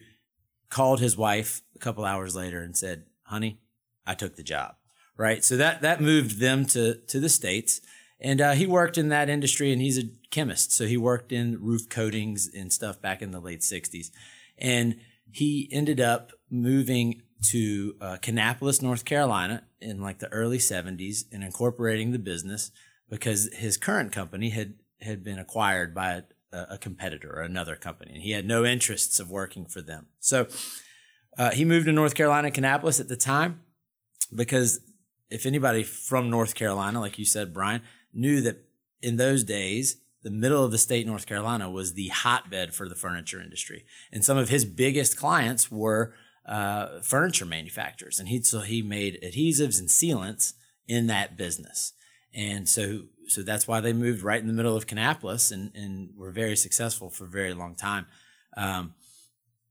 called 0.69 0.99
his 0.99 1.17
wife 1.17 1.61
a 1.75 1.79
couple 1.79 2.05
hours 2.05 2.35
later 2.35 2.59
and 2.59 2.75
said, 2.75 3.05
"Honey, 3.23 3.59
I 4.05 4.13
took 4.13 4.35
the 4.35 4.43
job." 4.43 4.75
Right. 5.17 5.43
So 5.43 5.57
that 5.57 5.81
that 5.81 5.99
moved 5.99 6.39
them 6.39 6.65
to 6.67 6.95
to 6.95 7.19
the 7.19 7.29
states, 7.29 7.81
and 8.19 8.39
uh, 8.39 8.51
he 8.51 8.67
worked 8.67 8.97
in 8.99 9.09
that 9.09 9.29
industry, 9.29 9.73
and 9.73 9.81
he's 9.81 9.97
a 9.97 10.09
chemist, 10.29 10.71
so 10.71 10.85
he 10.85 10.95
worked 10.95 11.31
in 11.31 11.59
roof 11.59 11.89
coatings 11.89 12.47
and 12.53 12.71
stuff 12.71 13.01
back 13.01 13.23
in 13.23 13.31
the 13.31 13.39
late 13.39 13.61
'60s, 13.61 14.11
and 14.59 14.99
he 15.31 15.67
ended 15.71 15.99
up 15.99 16.33
moving 16.51 17.23
to 17.49 17.95
uh, 17.99 18.17
Kannapolis, 18.21 18.81
North 18.81 19.05
Carolina, 19.05 19.63
in 19.81 20.01
like 20.01 20.19
the 20.19 20.31
early 20.31 20.59
'70s, 20.59 21.25
and 21.31 21.43
incorporating 21.43 22.11
the 22.11 22.19
business 22.19 22.71
because 23.09 23.49
his 23.53 23.75
current 23.75 24.11
company 24.11 24.51
had 24.51 24.75
had 25.01 25.23
been 25.23 25.39
acquired 25.39 25.95
by 25.95 26.23
a, 26.51 26.65
a 26.71 26.77
competitor 26.77 27.31
or 27.31 27.41
another 27.41 27.75
company, 27.75 28.11
and 28.13 28.21
he 28.21 28.31
had 28.31 28.45
no 28.45 28.65
interests 28.65 29.19
of 29.19 29.29
working 29.31 29.65
for 29.65 29.81
them. 29.81 30.07
So 30.19 30.47
uh, 31.37 31.51
he 31.51 31.65
moved 31.65 31.85
to 31.85 31.91
North 31.91 32.15
Carolina, 32.15 32.51
Kannapolis 32.51 32.99
at 32.99 33.07
the 33.07 33.15
time, 33.15 33.61
because 34.35 34.79
if 35.29 35.45
anybody 35.45 35.83
from 35.83 36.29
North 36.29 36.55
Carolina, 36.55 36.99
like 36.99 37.19
you 37.19 37.25
said, 37.25 37.53
Brian, 37.53 37.81
knew 38.13 38.41
that 38.41 38.63
in 39.01 39.17
those 39.17 39.43
days, 39.43 39.97
the 40.23 40.31
middle 40.31 40.63
of 40.63 40.71
the 40.71 40.77
state, 40.77 41.05
North 41.05 41.25
Carolina, 41.25 41.69
was 41.69 41.93
the 41.93 42.07
hotbed 42.07 42.73
for 42.73 42.89
the 42.89 42.95
furniture 42.95 43.41
industry, 43.41 43.85
and 44.11 44.25
some 44.25 44.37
of 44.37 44.49
his 44.49 44.65
biggest 44.65 45.17
clients 45.17 45.71
were 45.71 46.13
uh, 46.45 47.01
furniture 47.01 47.45
manufacturers, 47.45 48.19
and 48.19 48.29
he 48.29 48.41
so 48.41 48.61
he 48.61 48.81
made 48.81 49.19
adhesives 49.23 49.79
and 49.79 49.89
sealants 49.89 50.53
in 50.87 51.07
that 51.07 51.37
business, 51.37 51.93
and 52.33 52.67
so 52.67 53.03
so 53.27 53.41
that's 53.41 53.67
why 53.67 53.79
they 53.79 53.93
moved 53.93 54.23
right 54.23 54.41
in 54.41 54.47
the 54.47 54.53
middle 54.53 54.75
of 54.75 54.87
Kannapolis, 54.87 55.51
and 55.51 55.71
and 55.75 56.09
were 56.17 56.31
very 56.31 56.55
successful 56.55 57.09
for 57.09 57.25
a 57.25 57.29
very 57.29 57.53
long 57.53 57.75
time. 57.75 58.07
Um, 58.55 58.95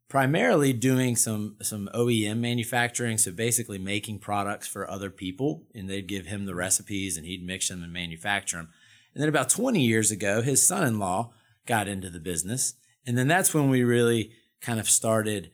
primarily 0.09 0.73
doing 0.73 1.17
some 1.17 1.57
some 1.63 1.89
OEM 1.95 2.39
manufacturing, 2.39 3.19
so 3.19 3.33
basically 3.33 3.79
making 3.79 4.19
products 4.19 4.69
for 4.69 4.89
other 4.91 5.11
people, 5.11 5.65
and 5.75 5.89
they'd 5.89 6.09
give 6.09 6.27
him 6.27 6.47
the 6.47 6.55
recipes, 6.55 7.17
and 7.17 7.27
he'd 7.27 7.45
mix 7.45 7.69
them 7.69 7.83
and 7.83 7.93
manufacture 7.93 8.59
them. 8.59 8.69
And 9.15 9.23
then 9.23 9.29
about 9.29 9.49
20 9.49 9.81
years 9.81 10.11
ago, 10.11 10.43
his 10.43 10.67
son-in-law 10.67 11.33
got 11.67 11.89
into 11.89 12.11
the 12.11 12.21
business, 12.21 12.75
and 13.07 13.17
then 13.17 13.29
that's 13.29 13.55
when 13.55 13.71
we 13.71 13.83
really 13.83 14.33
kind 14.61 14.79
of 14.79 14.89
started 14.89 15.51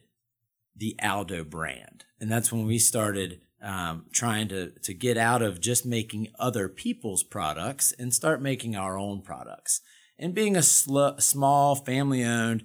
the 0.77 0.99
Aldo 1.03 1.45
brand, 1.45 2.05
and 2.21 2.31
that's 2.31 2.53
when 2.53 2.67
we 2.67 2.79
started 2.79 3.41
um, 3.63 4.07
trying 4.13 4.49
to 4.49 4.73
to 4.83 4.93
get 4.93 5.17
out 5.17 5.41
of 5.41 5.61
just 5.61 5.87
making 5.87 6.29
other 6.39 6.69
people's 6.69 7.23
products 7.23 7.93
and 7.99 8.13
start 8.13 8.43
making 8.43 8.77
our 8.77 8.99
own 8.99 9.23
products. 9.23 9.81
And 10.19 10.35
being 10.35 10.57
a 10.57 10.63
sl- 10.63 11.19
small 11.19 11.75
family-owned 11.75 12.65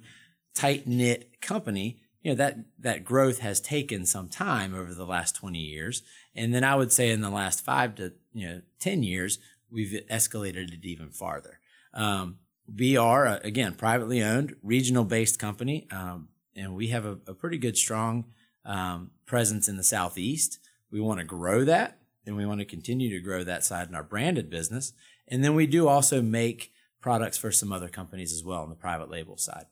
tight 0.58 0.88
knit 0.88 1.40
company, 1.40 2.00
you 2.20 2.32
know, 2.32 2.34
that, 2.34 2.58
that 2.80 3.04
growth 3.04 3.38
has 3.38 3.60
taken 3.60 4.04
some 4.04 4.28
time 4.28 4.74
over 4.74 4.92
the 4.92 5.06
last 5.06 5.36
20 5.36 5.56
years. 5.56 6.02
And 6.34 6.52
then 6.52 6.64
I 6.64 6.74
would 6.74 6.92
say 6.92 7.10
in 7.10 7.20
the 7.20 7.30
last 7.30 7.64
five 7.64 7.94
to, 7.94 8.12
you 8.32 8.48
know, 8.48 8.60
10 8.80 9.04
years, 9.04 9.38
we've 9.70 10.02
escalated 10.10 10.72
it 10.72 10.84
even 10.84 11.10
farther. 11.10 11.60
Um, 11.94 12.38
we 12.76 12.96
are, 12.96 13.26
uh, 13.26 13.38
again, 13.44 13.74
privately 13.74 14.20
owned, 14.20 14.56
regional 14.60 15.04
based 15.04 15.38
company. 15.38 15.86
Um, 15.92 16.28
and 16.56 16.74
we 16.74 16.88
have 16.88 17.06
a, 17.06 17.18
a, 17.28 17.34
pretty 17.34 17.56
good, 17.56 17.76
strong 17.76 18.24
um, 18.64 19.12
presence 19.24 19.68
in 19.68 19.76
the 19.76 19.84
Southeast. 19.84 20.58
We 20.90 21.00
want 21.00 21.20
to 21.20 21.24
grow 21.24 21.64
that 21.66 21.98
and 22.26 22.36
we 22.36 22.46
want 22.46 22.58
to 22.58 22.66
continue 22.66 23.10
to 23.10 23.24
grow 23.24 23.44
that 23.44 23.62
side 23.62 23.88
in 23.88 23.94
our 23.94 24.02
branded 24.02 24.50
business. 24.50 24.92
And 25.28 25.44
then 25.44 25.54
we 25.54 25.68
do 25.68 25.86
also 25.86 26.20
make 26.20 26.72
products 27.00 27.38
for 27.38 27.52
some 27.52 27.72
other 27.72 27.88
companies 27.88 28.32
as 28.32 28.42
well 28.42 28.62
on 28.62 28.70
the 28.70 28.74
private 28.74 29.08
label 29.08 29.36
side 29.36 29.66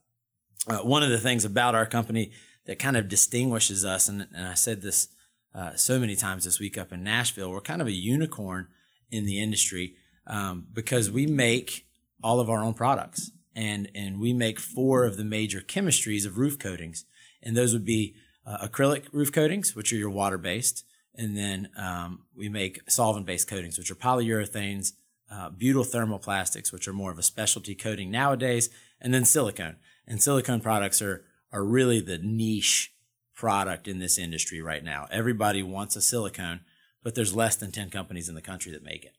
uh, 0.67 0.79
one 0.79 1.03
of 1.03 1.09
the 1.09 1.19
things 1.19 1.45
about 1.45 1.75
our 1.75 1.85
company 1.85 2.31
that 2.65 2.79
kind 2.79 2.97
of 2.97 3.07
distinguishes 3.07 3.85
us, 3.85 4.09
and, 4.09 4.27
and 4.35 4.47
I 4.47 4.53
said 4.53 4.81
this 4.81 5.07
uh, 5.55 5.75
so 5.75 5.99
many 5.99 6.15
times 6.15 6.43
this 6.43 6.59
week 6.59 6.77
up 6.77 6.91
in 6.91 7.03
Nashville, 7.03 7.49
we're 7.49 7.61
kind 7.61 7.81
of 7.81 7.87
a 7.87 7.91
unicorn 7.91 8.67
in 9.09 9.25
the 9.25 9.41
industry 9.41 9.95
um, 10.27 10.67
because 10.73 11.09
we 11.09 11.25
make 11.25 11.87
all 12.21 12.39
of 12.39 12.49
our 12.49 12.63
own 12.63 12.73
products, 12.73 13.31
and 13.55 13.89
and 13.95 14.19
we 14.19 14.33
make 14.33 14.59
four 14.59 15.05
of 15.05 15.17
the 15.17 15.23
major 15.23 15.61
chemistries 15.61 16.25
of 16.25 16.37
roof 16.37 16.59
coatings, 16.59 17.05
and 17.41 17.55
those 17.55 17.73
would 17.73 17.85
be 17.85 18.15
uh, 18.45 18.67
acrylic 18.67 19.05
roof 19.13 19.31
coatings, 19.31 19.75
which 19.75 19.93
are 19.93 19.97
your 19.97 20.09
water 20.09 20.37
based, 20.37 20.83
and 21.15 21.37
then 21.37 21.69
um, 21.77 22.23
we 22.35 22.49
make 22.49 22.81
solvent 22.89 23.25
based 23.25 23.47
coatings, 23.47 23.77
which 23.77 23.89
are 23.89 23.95
polyurethanes, 23.95 24.93
uh, 25.31 25.49
butyl 25.49 25.85
thermoplastics, 25.85 26.73
which 26.73 26.87
are 26.87 26.93
more 26.93 27.11
of 27.11 27.17
a 27.17 27.23
specialty 27.23 27.73
coating 27.73 28.11
nowadays, 28.11 28.69
and 28.99 29.13
then 29.13 29.23
silicone 29.23 29.77
and 30.07 30.21
silicone 30.21 30.61
products 30.61 31.01
are 31.01 31.25
are 31.51 31.63
really 31.63 31.99
the 31.99 32.17
niche 32.17 32.93
product 33.35 33.87
in 33.87 33.99
this 33.99 34.17
industry 34.17 34.61
right 34.61 34.83
now. 34.83 35.07
Everybody 35.11 35.63
wants 35.63 35.95
a 35.95 36.01
silicone, 36.01 36.61
but 37.03 37.15
there's 37.15 37.35
less 37.35 37.55
than 37.55 37.71
10 37.71 37.89
companies 37.89 38.27
in 38.27 38.35
the 38.35 38.41
country 38.41 38.71
that 38.71 38.83
make 38.83 39.05
it. 39.05 39.13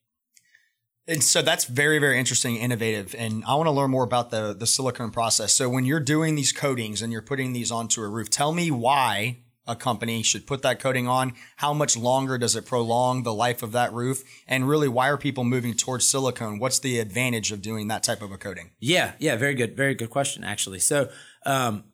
And 1.07 1.25
so 1.25 1.41
that's 1.41 1.65
very, 1.65 1.99
very 1.99 2.19
interesting, 2.19 2.57
innovative. 2.57 3.15
And 3.17 3.43
I 3.47 3.55
want 3.55 3.67
to 3.69 3.71
learn 3.71 3.91
more 3.91 4.05
about 4.05 4.31
the, 4.31 4.53
the 4.53 4.67
silicone 4.67 5.11
process. 5.11 5.55
So 5.55 5.69
when 5.71 5.87
you're 5.87 6.01
doing 6.01 6.35
these 6.35 6.53
coatings 6.53 7.01
and 7.01 7.11
you're 7.11 7.23
putting 7.23 7.55
these 7.55 7.71
onto 7.71 8.03
a 8.03 8.09
roof, 8.09 8.29
tell 8.29 8.53
me 8.53 8.71
why 8.71 9.39
a 9.69 9.77
company 9.77 10.23
should 10.23 10.47
put 10.47 10.63
that 10.63 10.81
coating 10.81 11.07
on? 11.07 11.35
How 11.57 11.73
much 11.73 11.97
longer 11.97 12.39
does 12.39 12.57
it 12.57 12.67
prolong 12.67 13.23
the 13.23 13.35
life 13.35 13.63
of 13.63 13.71
that 13.73 13.93
roof? 13.93 14.25
And 14.49 14.69
really, 14.69 14.89
why 14.89 15.09
are 15.09 15.19
people 15.19 15.45
moving 15.45 15.75
towards 15.75 16.09
silicone? 16.09 16.59
What's 16.59 16.81
the 16.81 16.99
advantage 16.99 17.53
of 17.53 17.63
doing 17.63 17.89
that 17.89 18.03
type 18.03 18.23
of 18.23 18.33
a 18.33 18.39
coating? 18.39 18.71
Yeah, 18.81 19.13
yeah, 19.19 19.37
very 19.37 19.55
good, 19.55 19.77
very 19.77 19.95
good 19.95 20.11
question, 20.11 20.43
actually. 20.43 20.81
So, 20.81 21.11
um, 21.45 21.85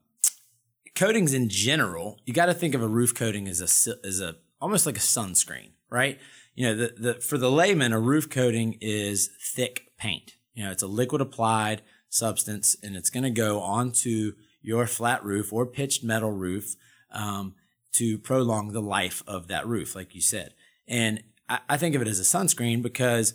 coatings 0.95 1.35
in 1.35 1.49
general, 1.49 2.21
you 2.25 2.33
got 2.33 2.47
to 2.47 2.54
think 2.54 2.75
of 2.75 2.83
a 2.83 2.88
roof 2.88 3.14
coating 3.14 3.49
as 3.49 3.61
a 3.61 4.07
as 4.07 4.21
a 4.21 4.37
almost 4.61 4.87
like 4.87 4.97
a 4.97 5.00
sunscreen, 5.00 5.73
right? 5.90 6.19
You 6.54 6.69
know, 6.69 6.76
the, 6.76 6.95
the 6.97 7.14
for 7.14 7.37
the 7.37 7.50
layman, 7.50 7.93
a 7.93 8.00
roof 8.00 8.31
coating 8.31 8.78
is 8.81 9.31
thick 9.54 9.88
paint. 9.99 10.37
You 10.54 10.64
know, 10.64 10.71
it's 10.71 10.83
a 10.83 10.87
liquid 10.87 11.21
applied 11.21 11.83
substance, 12.09 12.76
and 12.83 12.95
it's 12.95 13.11
going 13.11 13.25
to 13.25 13.31
go 13.31 13.61
onto 13.61 14.33
your 14.62 14.87
flat 14.87 15.25
roof 15.25 15.52
or 15.52 15.66
pitched 15.66 16.02
metal 16.04 16.31
roof. 16.31 16.76
Um, 17.11 17.54
to 17.95 18.19
prolong 18.19 18.73
the 18.73 18.83
life 18.83 19.23
of 19.27 19.49
that 19.49 19.67
roof, 19.67 19.95
like 19.95 20.15
you 20.15 20.21
said. 20.21 20.55
And 20.87 21.23
I, 21.49 21.61
I 21.69 21.77
think 21.77 21.95
of 21.95 22.03
it 22.03 22.09
as 22.09 22.21
a 22.21 22.23
sunscreen 22.23 22.83
because 22.83 23.35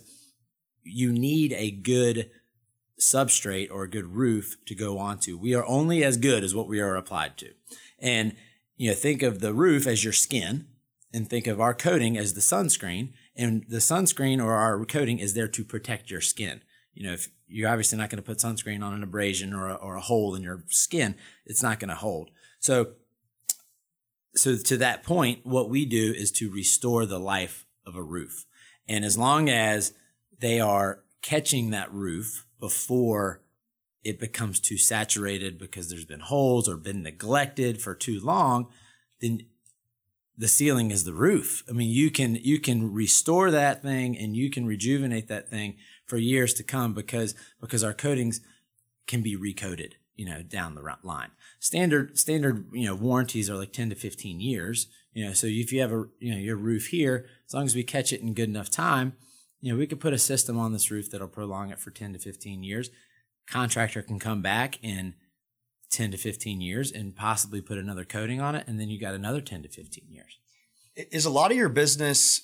you 0.82 1.12
need 1.12 1.52
a 1.52 1.70
good 1.70 2.30
substrate 3.00 3.70
or 3.70 3.84
a 3.84 3.90
good 3.90 4.14
roof 4.14 4.56
to 4.66 4.74
go 4.74 4.98
onto. 4.98 5.38
We 5.38 5.54
are 5.54 5.64
only 5.66 6.04
as 6.04 6.16
good 6.16 6.44
as 6.44 6.54
what 6.54 6.68
we 6.68 6.80
are 6.80 6.96
applied 6.96 7.38
to. 7.38 7.52
And 7.98 8.36
you 8.76 8.88
know, 8.88 8.94
think 8.94 9.22
of 9.22 9.40
the 9.40 9.52
roof 9.52 9.86
as 9.86 10.04
your 10.04 10.12
skin 10.12 10.66
and 11.12 11.28
think 11.28 11.46
of 11.46 11.60
our 11.60 11.74
coating 11.74 12.16
as 12.16 12.34
the 12.34 12.40
sunscreen. 12.40 13.12
And 13.36 13.64
the 13.68 13.78
sunscreen 13.78 14.42
or 14.42 14.54
our 14.54 14.84
coating 14.84 15.18
is 15.18 15.34
there 15.34 15.48
to 15.48 15.64
protect 15.64 16.10
your 16.10 16.20
skin. 16.20 16.62
You 16.94 17.06
know, 17.06 17.12
if 17.12 17.28
you're 17.48 17.70
obviously 17.70 17.98
not 17.98 18.10
going 18.10 18.22
to 18.22 18.26
put 18.26 18.38
sunscreen 18.38 18.82
on 18.82 18.92
an 18.92 19.02
abrasion 19.02 19.52
or 19.52 19.68
a, 19.68 19.74
or 19.74 19.96
a 19.96 20.00
hole 20.00 20.34
in 20.34 20.42
your 20.42 20.64
skin, 20.68 21.14
it's 21.46 21.62
not 21.62 21.78
going 21.78 21.88
to 21.88 21.94
hold. 21.94 22.30
So 22.60 22.92
so 24.34 24.56
to 24.56 24.76
that 24.78 25.02
point, 25.02 25.44
what 25.44 25.70
we 25.70 25.84
do 25.84 26.12
is 26.16 26.30
to 26.32 26.50
restore 26.50 27.06
the 27.06 27.18
life 27.18 27.66
of 27.84 27.96
a 27.96 28.02
roof. 28.02 28.46
And 28.88 29.04
as 29.04 29.18
long 29.18 29.48
as 29.48 29.92
they 30.38 30.60
are 30.60 31.02
catching 31.22 31.70
that 31.70 31.92
roof 31.92 32.46
before 32.58 33.42
it 34.02 34.18
becomes 34.18 34.60
too 34.60 34.78
saturated 34.78 35.58
because 35.58 35.90
there's 35.90 36.04
been 36.04 36.20
holes 36.20 36.68
or 36.68 36.76
been 36.76 37.02
neglected 37.02 37.80
for 37.80 37.94
too 37.94 38.18
long, 38.20 38.68
then 39.20 39.42
the 40.38 40.48
ceiling 40.48 40.90
is 40.90 41.04
the 41.04 41.12
roof. 41.12 41.62
I 41.68 41.72
mean, 41.72 41.90
you 41.90 42.10
can 42.10 42.36
you 42.36 42.58
can 42.58 42.92
restore 42.92 43.50
that 43.50 43.82
thing 43.82 44.16
and 44.16 44.34
you 44.34 44.50
can 44.50 44.64
rejuvenate 44.66 45.28
that 45.28 45.50
thing 45.50 45.76
for 46.06 46.16
years 46.16 46.54
to 46.54 46.62
come 46.62 46.94
because 46.94 47.34
because 47.60 47.84
our 47.84 47.92
coatings 47.92 48.40
can 49.06 49.20
be 49.20 49.36
recoated, 49.36 49.96
you 50.20 50.26
know, 50.26 50.42
down 50.42 50.74
the 50.74 50.82
line. 51.02 51.30
Standard 51.60 52.18
standard 52.18 52.66
you 52.72 52.84
know 52.84 52.94
warranties 52.94 53.48
are 53.48 53.56
like 53.56 53.72
10 53.72 53.88
to 53.88 53.96
15 53.96 54.38
years 54.38 54.86
you 55.14 55.24
know 55.24 55.32
so 55.32 55.46
if 55.46 55.72
you 55.72 55.80
have 55.80 55.92
a 55.92 56.04
you 56.18 56.30
know 56.30 56.38
your 56.38 56.56
roof 56.56 56.88
here 56.88 57.24
as 57.46 57.54
long 57.54 57.64
as 57.64 57.74
we 57.74 57.82
catch 57.82 58.12
it 58.12 58.20
in 58.20 58.34
good 58.34 58.50
enough 58.50 58.68
time 58.68 59.14
you 59.62 59.72
know 59.72 59.78
we 59.78 59.86
could 59.86 59.98
put 59.98 60.12
a 60.12 60.18
system 60.18 60.58
on 60.58 60.74
this 60.74 60.90
roof 60.90 61.10
that'll 61.10 61.26
prolong 61.26 61.70
it 61.70 61.78
for 61.78 61.90
10 61.90 62.12
to 62.12 62.18
15 62.18 62.62
years. 62.62 62.90
Contractor 63.46 64.02
can 64.02 64.18
come 64.18 64.42
back 64.42 64.78
in 64.82 65.14
10 65.90 66.10
to 66.10 66.18
15 66.18 66.60
years 66.60 66.92
and 66.92 67.16
possibly 67.16 67.62
put 67.62 67.78
another 67.78 68.04
coating 68.04 68.42
on 68.42 68.54
it 68.54 68.68
and 68.68 68.78
then 68.78 68.90
you 68.90 69.00
got 69.00 69.14
another 69.14 69.40
10 69.40 69.62
to 69.62 69.70
15 69.70 70.04
years. 70.10 70.38
Is 70.96 71.24
a 71.24 71.30
lot 71.30 71.50
of 71.50 71.56
your 71.56 71.70
business 71.70 72.42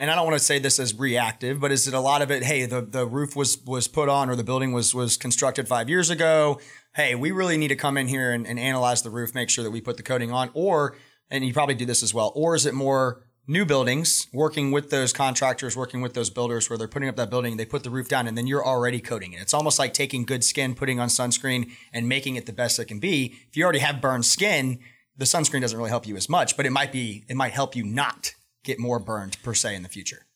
and 0.00 0.10
I 0.10 0.16
don't 0.16 0.24
want 0.24 0.36
to 0.36 0.44
say 0.44 0.58
this 0.58 0.80
as 0.80 0.98
reactive, 0.98 1.60
but 1.60 1.70
is 1.70 1.86
it 1.86 1.94
a 1.94 2.00
lot 2.00 2.22
of 2.22 2.32
it? 2.32 2.42
Hey, 2.42 2.66
the, 2.66 2.80
the 2.80 3.06
roof 3.06 3.36
was 3.36 3.62
was 3.64 3.86
put 3.86 4.08
on 4.08 4.28
or 4.28 4.34
the 4.34 4.42
building 4.42 4.72
was 4.72 4.92
was 4.94 5.16
constructed 5.16 5.68
five 5.68 5.88
years 5.88 6.10
ago 6.10 6.58
hey, 6.94 7.14
we 7.14 7.30
really 7.30 7.56
need 7.56 7.68
to 7.68 7.76
come 7.76 7.96
in 7.96 8.08
here 8.08 8.32
and, 8.32 8.46
and 8.46 8.58
analyze 8.58 9.02
the 9.02 9.10
roof, 9.10 9.34
make 9.34 9.48
sure 9.48 9.62
that 9.62 9.70
we 9.70 9.80
put 9.80 9.96
the 9.96 10.02
coating 10.02 10.32
on, 10.32 10.50
or 10.54 10.96
and 11.30 11.44
you 11.44 11.52
probably 11.52 11.74
do 11.74 11.86
this 11.86 12.02
as 12.02 12.12
well, 12.12 12.32
or 12.34 12.56
is 12.56 12.66
it 12.66 12.74
more 12.74 13.22
new 13.46 13.64
buildings, 13.64 14.26
working 14.32 14.70
with 14.70 14.90
those 14.90 15.12
contractors, 15.12 15.76
working 15.76 16.00
with 16.00 16.14
those 16.14 16.30
builders 16.30 16.68
where 16.68 16.76
they're 16.76 16.88
putting 16.88 17.08
up 17.08 17.16
that 17.16 17.30
building, 17.30 17.56
they 17.56 17.64
put 17.64 17.82
the 17.82 17.90
roof 17.90 18.08
down 18.08 18.28
and 18.28 18.36
then 18.36 18.46
you're 18.46 18.64
already 18.64 19.00
coating 19.00 19.32
it. 19.32 19.40
It's 19.40 19.54
almost 19.54 19.78
like 19.78 19.92
taking 19.92 20.24
good 20.24 20.44
skin, 20.44 20.74
putting 20.74 21.00
on 21.00 21.08
sunscreen 21.08 21.70
and 21.92 22.08
making 22.08 22.36
it 22.36 22.46
the 22.46 22.52
best 22.52 22.78
it 22.78 22.84
can 22.84 23.00
be. 23.00 23.34
If 23.48 23.56
you 23.56 23.64
already 23.64 23.80
have 23.80 24.00
burned 24.00 24.24
skin, 24.24 24.78
the 25.16 25.24
sunscreen 25.24 25.60
doesn't 25.62 25.76
really 25.76 25.90
help 25.90 26.06
you 26.06 26.16
as 26.16 26.28
much, 26.28 26.56
but 26.56 26.64
it 26.64 26.70
might 26.70 26.92
be, 26.92 27.24
it 27.28 27.36
might 27.36 27.52
help 27.52 27.74
you 27.74 27.82
not 27.82 28.34
get 28.64 28.78
more 28.78 28.98
burned 28.98 29.42
per 29.42 29.54
se 29.54 29.74
in 29.74 29.82
the 29.82 29.88
future. 29.88 30.26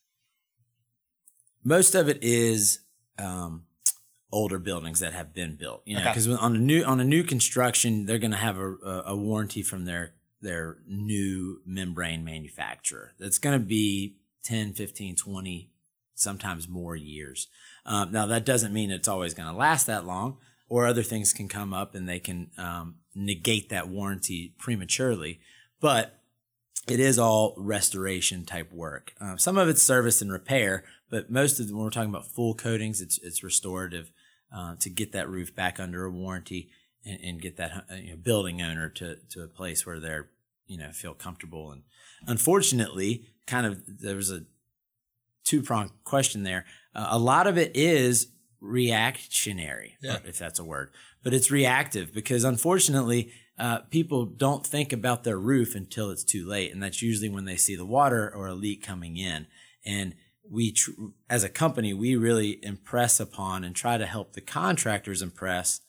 Most 1.63 1.95
of 1.95 2.07
it 2.07 2.19
is 2.21 2.79
um, 3.17 3.63
older 4.31 4.59
buildings 4.59 4.99
that 4.99 5.13
have 5.13 5.33
been 5.33 5.55
built. 5.55 5.81
You 5.85 5.97
know, 5.97 6.03
because 6.03 6.27
okay. 6.27 6.37
on 6.39 6.55
a 6.55 6.59
new 6.59 6.83
on 6.83 6.99
a 6.99 7.05
new 7.05 7.23
construction, 7.23 8.05
they're 8.05 8.19
going 8.19 8.31
to 8.31 8.37
have 8.37 8.57
a, 8.57 9.03
a, 9.07 9.15
warranty 9.15 9.61
from 9.61 9.85
their 9.85 10.13
their 10.41 10.77
new 10.87 11.61
membrane 11.65 12.23
manufacturer. 12.23 13.13
That's 13.17 13.39
going 13.39 13.59
to 13.59 13.65
be 13.65 14.17
10, 14.43 14.73
15, 14.73 15.15
20, 15.15 15.71
sometimes 16.13 16.67
more 16.67 16.95
years. 16.95 17.47
Um, 17.85 18.11
now 18.11 18.25
that 18.27 18.45
doesn't 18.45 18.73
mean 18.73 18.91
it's 18.91 19.07
always 19.07 19.33
going 19.33 19.49
to 19.49 19.55
last 19.55 19.87
that 19.87 20.05
long, 20.05 20.37
or 20.69 20.85
other 20.85 21.03
things 21.03 21.33
can 21.33 21.47
come 21.47 21.73
up 21.73 21.95
and 21.95 22.07
they 22.07 22.19
can 22.19 22.51
um, 22.57 22.95
negate 23.15 23.69
that 23.69 23.87
warranty 23.87 24.53
prematurely. 24.59 25.39
But 25.79 26.19
it 26.87 26.99
is 26.99 27.17
all 27.17 27.53
restoration 27.57 28.45
type 28.45 28.71
work. 28.71 29.13
Uh, 29.19 29.37
some 29.37 29.57
of 29.57 29.67
it's 29.67 29.81
service 29.81 30.21
and 30.21 30.31
repair, 30.31 30.83
but 31.09 31.31
most 31.31 31.59
of 31.59 31.67
the, 31.67 31.75
when 31.75 31.83
we're 31.83 31.89
talking 31.89 32.09
about 32.09 32.27
full 32.27 32.53
coatings, 32.53 33.01
it's 33.01 33.17
it's 33.19 33.43
restorative 33.43 34.11
uh, 34.55 34.75
to 34.79 34.89
get 34.89 35.11
that 35.11 35.29
roof 35.29 35.55
back 35.55 35.79
under 35.79 36.05
a 36.05 36.11
warranty 36.11 36.69
and, 37.03 37.19
and 37.21 37.41
get 37.41 37.57
that 37.57 37.85
uh, 37.91 37.95
you 37.95 38.11
know, 38.11 38.17
building 38.17 38.61
owner 38.61 38.89
to 38.89 39.17
to 39.31 39.43
a 39.43 39.47
place 39.47 39.85
where 39.85 39.99
they're 39.99 40.29
you 40.67 40.77
know 40.77 40.91
feel 40.91 41.13
comfortable. 41.13 41.71
And 41.71 41.83
unfortunately, 42.27 43.25
kind 43.47 43.65
of 43.65 43.81
there 44.01 44.15
was 44.15 44.31
a 44.31 44.43
two 45.43 45.61
pronged 45.61 45.91
question 46.03 46.43
there. 46.43 46.65
Uh, 46.93 47.07
a 47.09 47.19
lot 47.19 47.47
of 47.47 47.57
it 47.57 47.75
is 47.75 48.27
reactionary, 48.61 49.95
if 50.25 50.37
that's 50.37 50.59
a 50.59 50.63
word, 50.63 50.91
but 51.23 51.33
it's 51.33 51.51
reactive 51.51 52.13
because 52.13 52.43
unfortunately, 52.43 53.31
uh, 53.57 53.79
people 53.89 54.25
don't 54.25 54.65
think 54.65 54.91
about 54.91 55.23
their 55.23 55.39
roof 55.39 55.75
until 55.75 56.09
it's 56.09 56.23
too 56.23 56.45
late. 56.45 56.73
And 56.73 56.83
that's 56.83 57.01
usually 57.01 57.29
when 57.29 57.45
they 57.45 57.55
see 57.55 57.75
the 57.75 57.85
water 57.85 58.31
or 58.33 58.47
a 58.47 58.53
leak 58.53 58.83
coming 58.83 59.17
in. 59.17 59.47
And 59.85 60.15
we, 60.49 60.73
tr- 60.73 60.91
as 61.29 61.43
a 61.43 61.49
company, 61.49 61.93
we 61.93 62.15
really 62.15 62.59
impress 62.63 63.19
upon 63.19 63.63
and 63.63 63.75
try 63.75 63.97
to 63.97 64.05
help 64.05 64.33
the 64.33 64.41
contractors 64.41 65.21
impress 65.21 65.81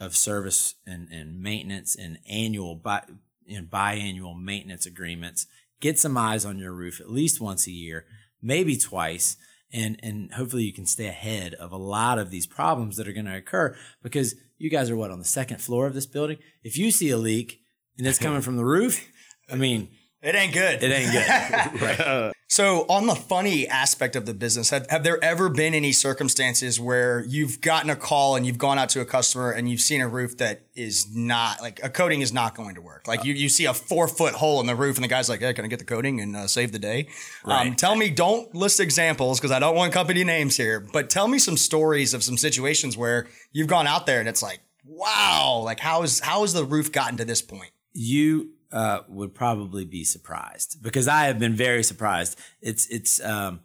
of 0.00 0.16
service 0.16 0.74
and, 0.86 1.08
and 1.10 1.40
maintenance 1.40 1.96
and 1.96 2.18
annual 2.28 2.76
bi- 2.76 3.04
and 3.48 3.70
biannual 3.70 4.40
maintenance 4.40 4.86
agreements. 4.86 5.46
Get 5.80 5.98
some 5.98 6.16
eyes 6.16 6.44
on 6.44 6.58
your 6.58 6.72
roof 6.72 7.00
at 7.00 7.10
least 7.10 7.40
once 7.40 7.66
a 7.66 7.72
year, 7.72 8.06
maybe 8.40 8.76
twice, 8.76 9.36
and 9.72 9.98
and 10.02 10.32
hopefully 10.34 10.64
you 10.64 10.72
can 10.72 10.86
stay 10.86 11.06
ahead 11.06 11.54
of 11.54 11.72
a 11.72 11.76
lot 11.76 12.18
of 12.18 12.30
these 12.30 12.46
problems 12.46 12.96
that 12.96 13.08
are 13.08 13.12
going 13.12 13.26
to 13.26 13.36
occur 13.36 13.76
because 14.02 14.34
you 14.58 14.70
guys 14.70 14.90
are 14.90 14.96
what 14.96 15.10
on 15.10 15.18
the 15.18 15.24
second 15.24 15.60
floor 15.60 15.86
of 15.86 15.94
this 15.94 16.06
building. 16.06 16.38
If 16.62 16.78
you 16.78 16.90
see 16.90 17.10
a 17.10 17.16
leak 17.16 17.60
and 17.98 18.06
it's 18.06 18.18
coming 18.20 18.40
from 18.40 18.56
the 18.56 18.64
roof, 18.64 19.10
I 19.50 19.56
mean, 19.56 19.88
It 20.24 20.34
ain't 20.34 20.54
good. 20.54 20.82
it 20.82 20.90
ain't 20.90 21.78
good. 21.78 22.32
So, 22.46 22.86
on 22.88 23.08
the 23.08 23.16
funny 23.16 23.66
aspect 23.66 24.14
of 24.14 24.26
the 24.26 24.34
business, 24.34 24.70
have, 24.70 24.88
have 24.88 25.02
there 25.02 25.18
ever 25.24 25.48
been 25.48 25.74
any 25.74 25.90
circumstances 25.90 26.78
where 26.78 27.24
you've 27.26 27.60
gotten 27.60 27.90
a 27.90 27.96
call 27.96 28.36
and 28.36 28.46
you've 28.46 28.58
gone 28.58 28.78
out 28.78 28.90
to 28.90 29.00
a 29.00 29.04
customer 29.04 29.50
and 29.50 29.68
you've 29.68 29.80
seen 29.80 30.00
a 30.00 30.06
roof 30.06 30.36
that 30.36 30.60
is 30.76 31.12
not 31.12 31.60
like 31.60 31.82
a 31.82 31.88
coating 31.88 32.20
is 32.20 32.32
not 32.32 32.54
going 32.54 32.76
to 32.76 32.80
work? 32.80 33.08
Like 33.08 33.24
you, 33.24 33.34
you 33.34 33.48
see 33.48 33.64
a 33.64 33.74
four 33.74 34.06
foot 34.06 34.34
hole 34.34 34.60
in 34.60 34.66
the 34.68 34.76
roof 34.76 34.96
and 34.96 35.02
the 35.02 35.08
guy's 35.08 35.28
like, 35.28 35.40
"Hey, 35.40 35.52
can 35.52 35.64
I 35.64 35.68
get 35.68 35.80
the 35.80 35.84
coating 35.84 36.20
and 36.20 36.36
uh, 36.36 36.46
save 36.46 36.70
the 36.70 36.78
day?" 36.78 37.08
Um, 37.44 37.74
tell 37.74 37.96
me, 37.96 38.08
don't 38.08 38.54
list 38.54 38.78
examples 38.78 39.40
because 39.40 39.50
I 39.50 39.58
don't 39.58 39.74
want 39.74 39.92
company 39.92 40.22
names 40.22 40.56
here, 40.56 40.78
but 40.78 41.10
tell 41.10 41.26
me 41.26 41.40
some 41.40 41.56
stories 41.56 42.14
of 42.14 42.22
some 42.22 42.36
situations 42.36 42.96
where 42.96 43.26
you've 43.50 43.68
gone 43.68 43.88
out 43.88 44.06
there 44.06 44.20
and 44.20 44.28
it's 44.28 44.44
like, 44.44 44.60
"Wow, 44.86 45.62
like 45.64 45.80
how 45.80 46.04
is 46.04 46.20
how 46.20 46.42
has 46.42 46.52
the 46.52 46.64
roof 46.64 46.92
gotten 46.92 47.16
to 47.16 47.24
this 47.24 47.42
point?" 47.42 47.72
you 47.94 48.50
uh, 48.74 49.04
would 49.08 49.34
probably 49.34 49.84
be 49.84 50.02
surprised 50.02 50.82
because 50.82 51.06
I 51.06 51.26
have 51.26 51.38
been 51.38 51.54
very 51.54 51.84
surprised. 51.84 52.38
It's 52.60 52.86
it's 52.88 53.24
um, 53.24 53.60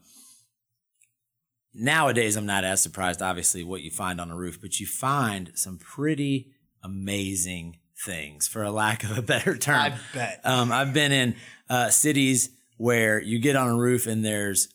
nowadays 1.74 2.36
I'm 2.36 2.46
not 2.46 2.64
as 2.64 2.82
surprised, 2.82 3.22
obviously, 3.22 3.64
what 3.64 3.82
you 3.82 3.90
find 3.90 4.22
on 4.22 4.30
a 4.30 4.36
roof, 4.36 4.62
but 4.62 4.80
you 4.80 4.86
find 4.86 5.52
some 5.56 5.80
pretty 5.80 6.52
amazing 6.84 7.78
things, 8.06 8.48
for 8.48 8.64
a 8.64 8.72
lack 8.72 9.04
of 9.04 9.18
a 9.18 9.22
better 9.24 9.58
term. 9.58 9.94
I 9.94 9.94
bet. 10.14 10.42
Um, 10.44 10.72
I've 10.72 10.94
been 10.94 11.12
in 11.12 11.36
uh, 11.70 11.90
cities 11.90 12.52
where 12.78 13.20
you 13.20 13.40
get 13.40 13.56
on 13.56 13.68
a 13.68 13.76
roof 13.76 14.06
and 14.06 14.24
there's, 14.24 14.70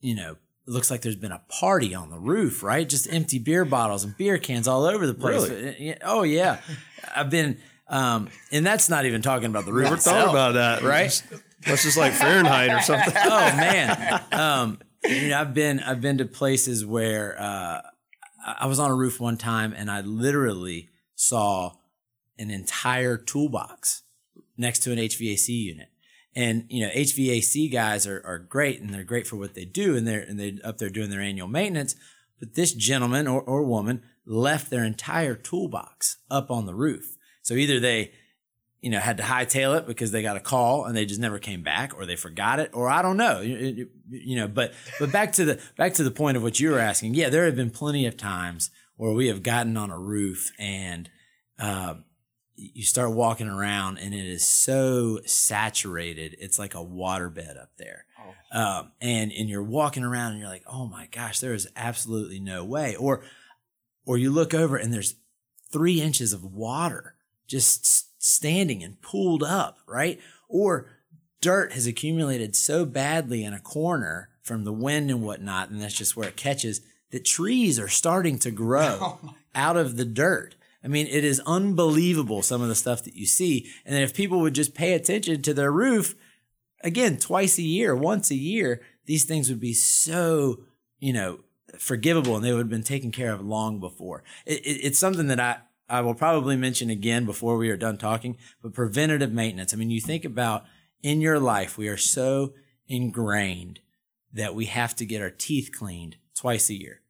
you 0.00 0.14
know, 0.16 0.32
it 0.66 0.70
looks 0.70 0.90
like 0.90 1.02
there's 1.02 1.14
been 1.14 1.30
a 1.30 1.42
party 1.48 1.94
on 1.94 2.10
the 2.10 2.18
roof, 2.18 2.62
right? 2.62 2.88
Just 2.88 3.12
empty 3.12 3.38
beer 3.38 3.64
bottles 3.64 4.02
and 4.02 4.16
beer 4.16 4.38
cans 4.38 4.66
all 4.66 4.84
over 4.84 5.06
the 5.06 5.14
place. 5.14 5.48
Really? 5.48 5.94
Oh 6.02 6.22
yeah, 6.22 6.58
I've 7.14 7.30
been, 7.30 7.58
um, 7.88 8.28
and 8.50 8.66
that's 8.66 8.88
not 8.88 9.04
even 9.06 9.22
talking 9.22 9.46
about 9.46 9.64
the 9.64 9.72
roof. 9.72 9.84
Never 9.84 9.96
thought 9.96 10.16
itself, 10.16 10.30
about 10.30 10.54
that. 10.54 10.82
right? 10.82 11.22
That's 11.66 11.82
just 11.82 11.96
like 11.96 12.12
Fahrenheit 12.12 12.70
or 12.70 12.80
something. 12.80 13.14
oh 13.24 13.56
man, 13.56 14.22
um, 14.32 14.78
you 15.04 15.28
know, 15.28 15.40
I've 15.40 15.54
been 15.54 15.80
I've 15.80 16.00
been 16.00 16.18
to 16.18 16.24
places 16.24 16.84
where 16.84 17.40
uh, 17.40 17.82
I 18.46 18.56
I 18.60 18.66
was 18.66 18.78
on 18.78 18.90
a 18.90 18.94
roof 18.94 19.20
one 19.20 19.36
time 19.36 19.72
and 19.76 19.90
I 19.90 20.00
literally 20.00 20.90
saw 21.14 21.72
an 22.38 22.50
entire 22.50 23.16
toolbox 23.16 24.02
next 24.56 24.80
to 24.80 24.92
an 24.92 24.98
HVAC 24.98 25.48
unit. 25.48 25.88
And 26.34 26.66
you 26.68 26.86
know, 26.86 26.92
HVAC 26.92 27.72
guys 27.72 28.06
are, 28.06 28.22
are 28.24 28.38
great 28.38 28.80
and 28.80 28.92
they're 28.92 29.04
great 29.04 29.26
for 29.26 29.36
what 29.36 29.54
they 29.54 29.64
do 29.64 29.96
and 29.96 30.06
they're 30.06 30.20
and 30.20 30.38
they're 30.38 30.52
up 30.64 30.78
there 30.78 30.90
doing 30.90 31.10
their 31.10 31.22
annual 31.22 31.48
maintenance. 31.48 31.96
But 32.38 32.54
this 32.54 32.72
gentleman 32.74 33.26
or, 33.26 33.40
or 33.40 33.64
woman 33.64 34.02
left 34.26 34.70
their 34.70 34.84
entire 34.84 35.34
toolbox 35.34 36.18
up 36.30 36.50
on 36.50 36.66
the 36.66 36.74
roof. 36.74 37.15
So 37.46 37.54
either 37.54 37.78
they 37.78 38.10
you 38.82 38.90
know, 38.90 38.98
had 39.00 39.16
to 39.16 39.22
hightail 39.22 39.78
it 39.78 39.86
because 39.86 40.10
they 40.10 40.20
got 40.22 40.36
a 40.36 40.40
call 40.40 40.84
and 40.84 40.96
they 40.96 41.06
just 41.06 41.20
never 41.20 41.38
came 41.38 41.62
back, 41.62 41.96
or 41.96 42.06
they 42.06 42.14
forgot 42.14 42.60
it, 42.60 42.70
or 42.72 42.88
I 42.88 43.02
don't 43.02 43.16
know, 43.16 43.40
you, 43.40 43.88
you- 44.10 44.36
know. 44.36 44.46
But 44.46 44.74
but 45.00 45.10
back 45.10 45.32
to 45.34 45.44
the 45.44 45.60
back 45.76 45.94
to 45.94 46.04
the 46.04 46.10
point 46.10 46.36
of 46.36 46.42
what 46.42 46.60
you 46.60 46.70
were 46.70 46.78
asking. 46.78 47.14
Yeah, 47.14 47.28
there 47.28 47.46
have 47.46 47.56
been 47.56 47.70
plenty 47.70 48.06
of 48.06 48.16
times 48.16 48.70
where 48.96 49.12
we 49.12 49.28
have 49.28 49.42
gotten 49.42 49.76
on 49.76 49.90
a 49.90 49.98
roof 49.98 50.52
and 50.58 51.10
um, 51.58 52.04
you 52.54 52.84
start 52.84 53.12
walking 53.12 53.48
around 53.48 53.98
and 53.98 54.14
it 54.14 54.24
is 54.26 54.46
so 54.46 55.20
saturated, 55.24 56.36
it's 56.38 56.58
like 56.58 56.74
a 56.74 56.78
waterbed 56.78 57.60
up 57.60 57.70
there. 57.78 58.04
Um, 58.52 58.92
and 59.00 59.32
and 59.32 59.48
you're 59.48 59.64
walking 59.64 60.04
around 60.04 60.32
and 60.32 60.40
you're 60.40 60.48
like, 60.50 60.64
oh 60.70 60.86
my 60.86 61.08
gosh, 61.10 61.40
there 61.40 61.54
is 61.54 61.66
absolutely 61.74 62.38
no 62.38 62.64
way. 62.64 62.94
Or 62.94 63.24
or 64.04 64.16
you 64.16 64.30
look 64.30 64.54
over 64.54 64.76
and 64.76 64.92
there's 64.94 65.16
three 65.72 66.00
inches 66.00 66.32
of 66.32 66.44
water 66.44 67.15
just 67.46 68.22
standing 68.22 68.82
and 68.82 69.00
pooled 69.00 69.42
up, 69.42 69.78
right? 69.86 70.20
Or 70.48 70.90
dirt 71.40 71.72
has 71.72 71.86
accumulated 71.86 72.56
so 72.56 72.84
badly 72.84 73.44
in 73.44 73.52
a 73.52 73.60
corner 73.60 74.30
from 74.42 74.64
the 74.64 74.72
wind 74.72 75.10
and 75.10 75.22
whatnot, 75.22 75.70
and 75.70 75.80
that's 75.80 75.94
just 75.94 76.16
where 76.16 76.28
it 76.28 76.36
catches 76.36 76.80
that 77.10 77.24
trees 77.24 77.78
are 77.78 77.88
starting 77.88 78.38
to 78.40 78.50
grow 78.52 78.98
oh 79.00 79.34
out 79.54 79.76
of 79.76 79.96
the 79.96 80.04
dirt. 80.04 80.54
I 80.84 80.88
mean, 80.88 81.06
it 81.08 81.24
is 81.24 81.40
unbelievable 81.46 82.42
some 82.42 82.62
of 82.62 82.68
the 82.68 82.74
stuff 82.74 83.02
that 83.04 83.16
you 83.16 83.26
see. 83.26 83.70
And 83.84 83.94
then 83.94 84.02
if 84.02 84.14
people 84.14 84.40
would 84.40 84.54
just 84.54 84.74
pay 84.74 84.92
attention 84.92 85.42
to 85.42 85.54
their 85.54 85.72
roof, 85.72 86.14
again, 86.84 87.16
twice 87.16 87.58
a 87.58 87.62
year, 87.62 87.96
once 87.96 88.30
a 88.30 88.36
year, 88.36 88.82
these 89.06 89.24
things 89.24 89.48
would 89.48 89.58
be 89.58 89.72
so, 89.72 90.60
you 91.00 91.12
know, 91.12 91.40
forgivable 91.78 92.36
and 92.36 92.44
they 92.44 92.52
would 92.52 92.60
have 92.60 92.68
been 92.68 92.82
taken 92.82 93.10
care 93.10 93.32
of 93.32 93.44
long 93.44 93.80
before. 93.80 94.22
It, 94.44 94.64
it, 94.64 94.80
it's 94.84 94.98
something 94.98 95.26
that 95.26 95.40
I, 95.40 95.56
I 95.88 96.00
will 96.00 96.14
probably 96.14 96.56
mention 96.56 96.90
again 96.90 97.24
before 97.26 97.56
we 97.56 97.70
are 97.70 97.76
done 97.76 97.96
talking, 97.96 98.36
but 98.62 98.74
preventative 98.74 99.32
maintenance. 99.32 99.72
I 99.72 99.76
mean, 99.76 99.90
you 99.90 100.00
think 100.00 100.24
about 100.24 100.64
in 101.02 101.20
your 101.20 101.38
life, 101.38 101.78
we 101.78 101.88
are 101.88 101.96
so 101.96 102.54
ingrained 102.88 103.80
that 104.32 104.54
we 104.54 104.66
have 104.66 104.96
to 104.96 105.06
get 105.06 105.22
our 105.22 105.30
teeth 105.30 105.70
cleaned 105.76 106.16
twice 106.36 106.68
a 106.68 106.74
year. 106.74 107.02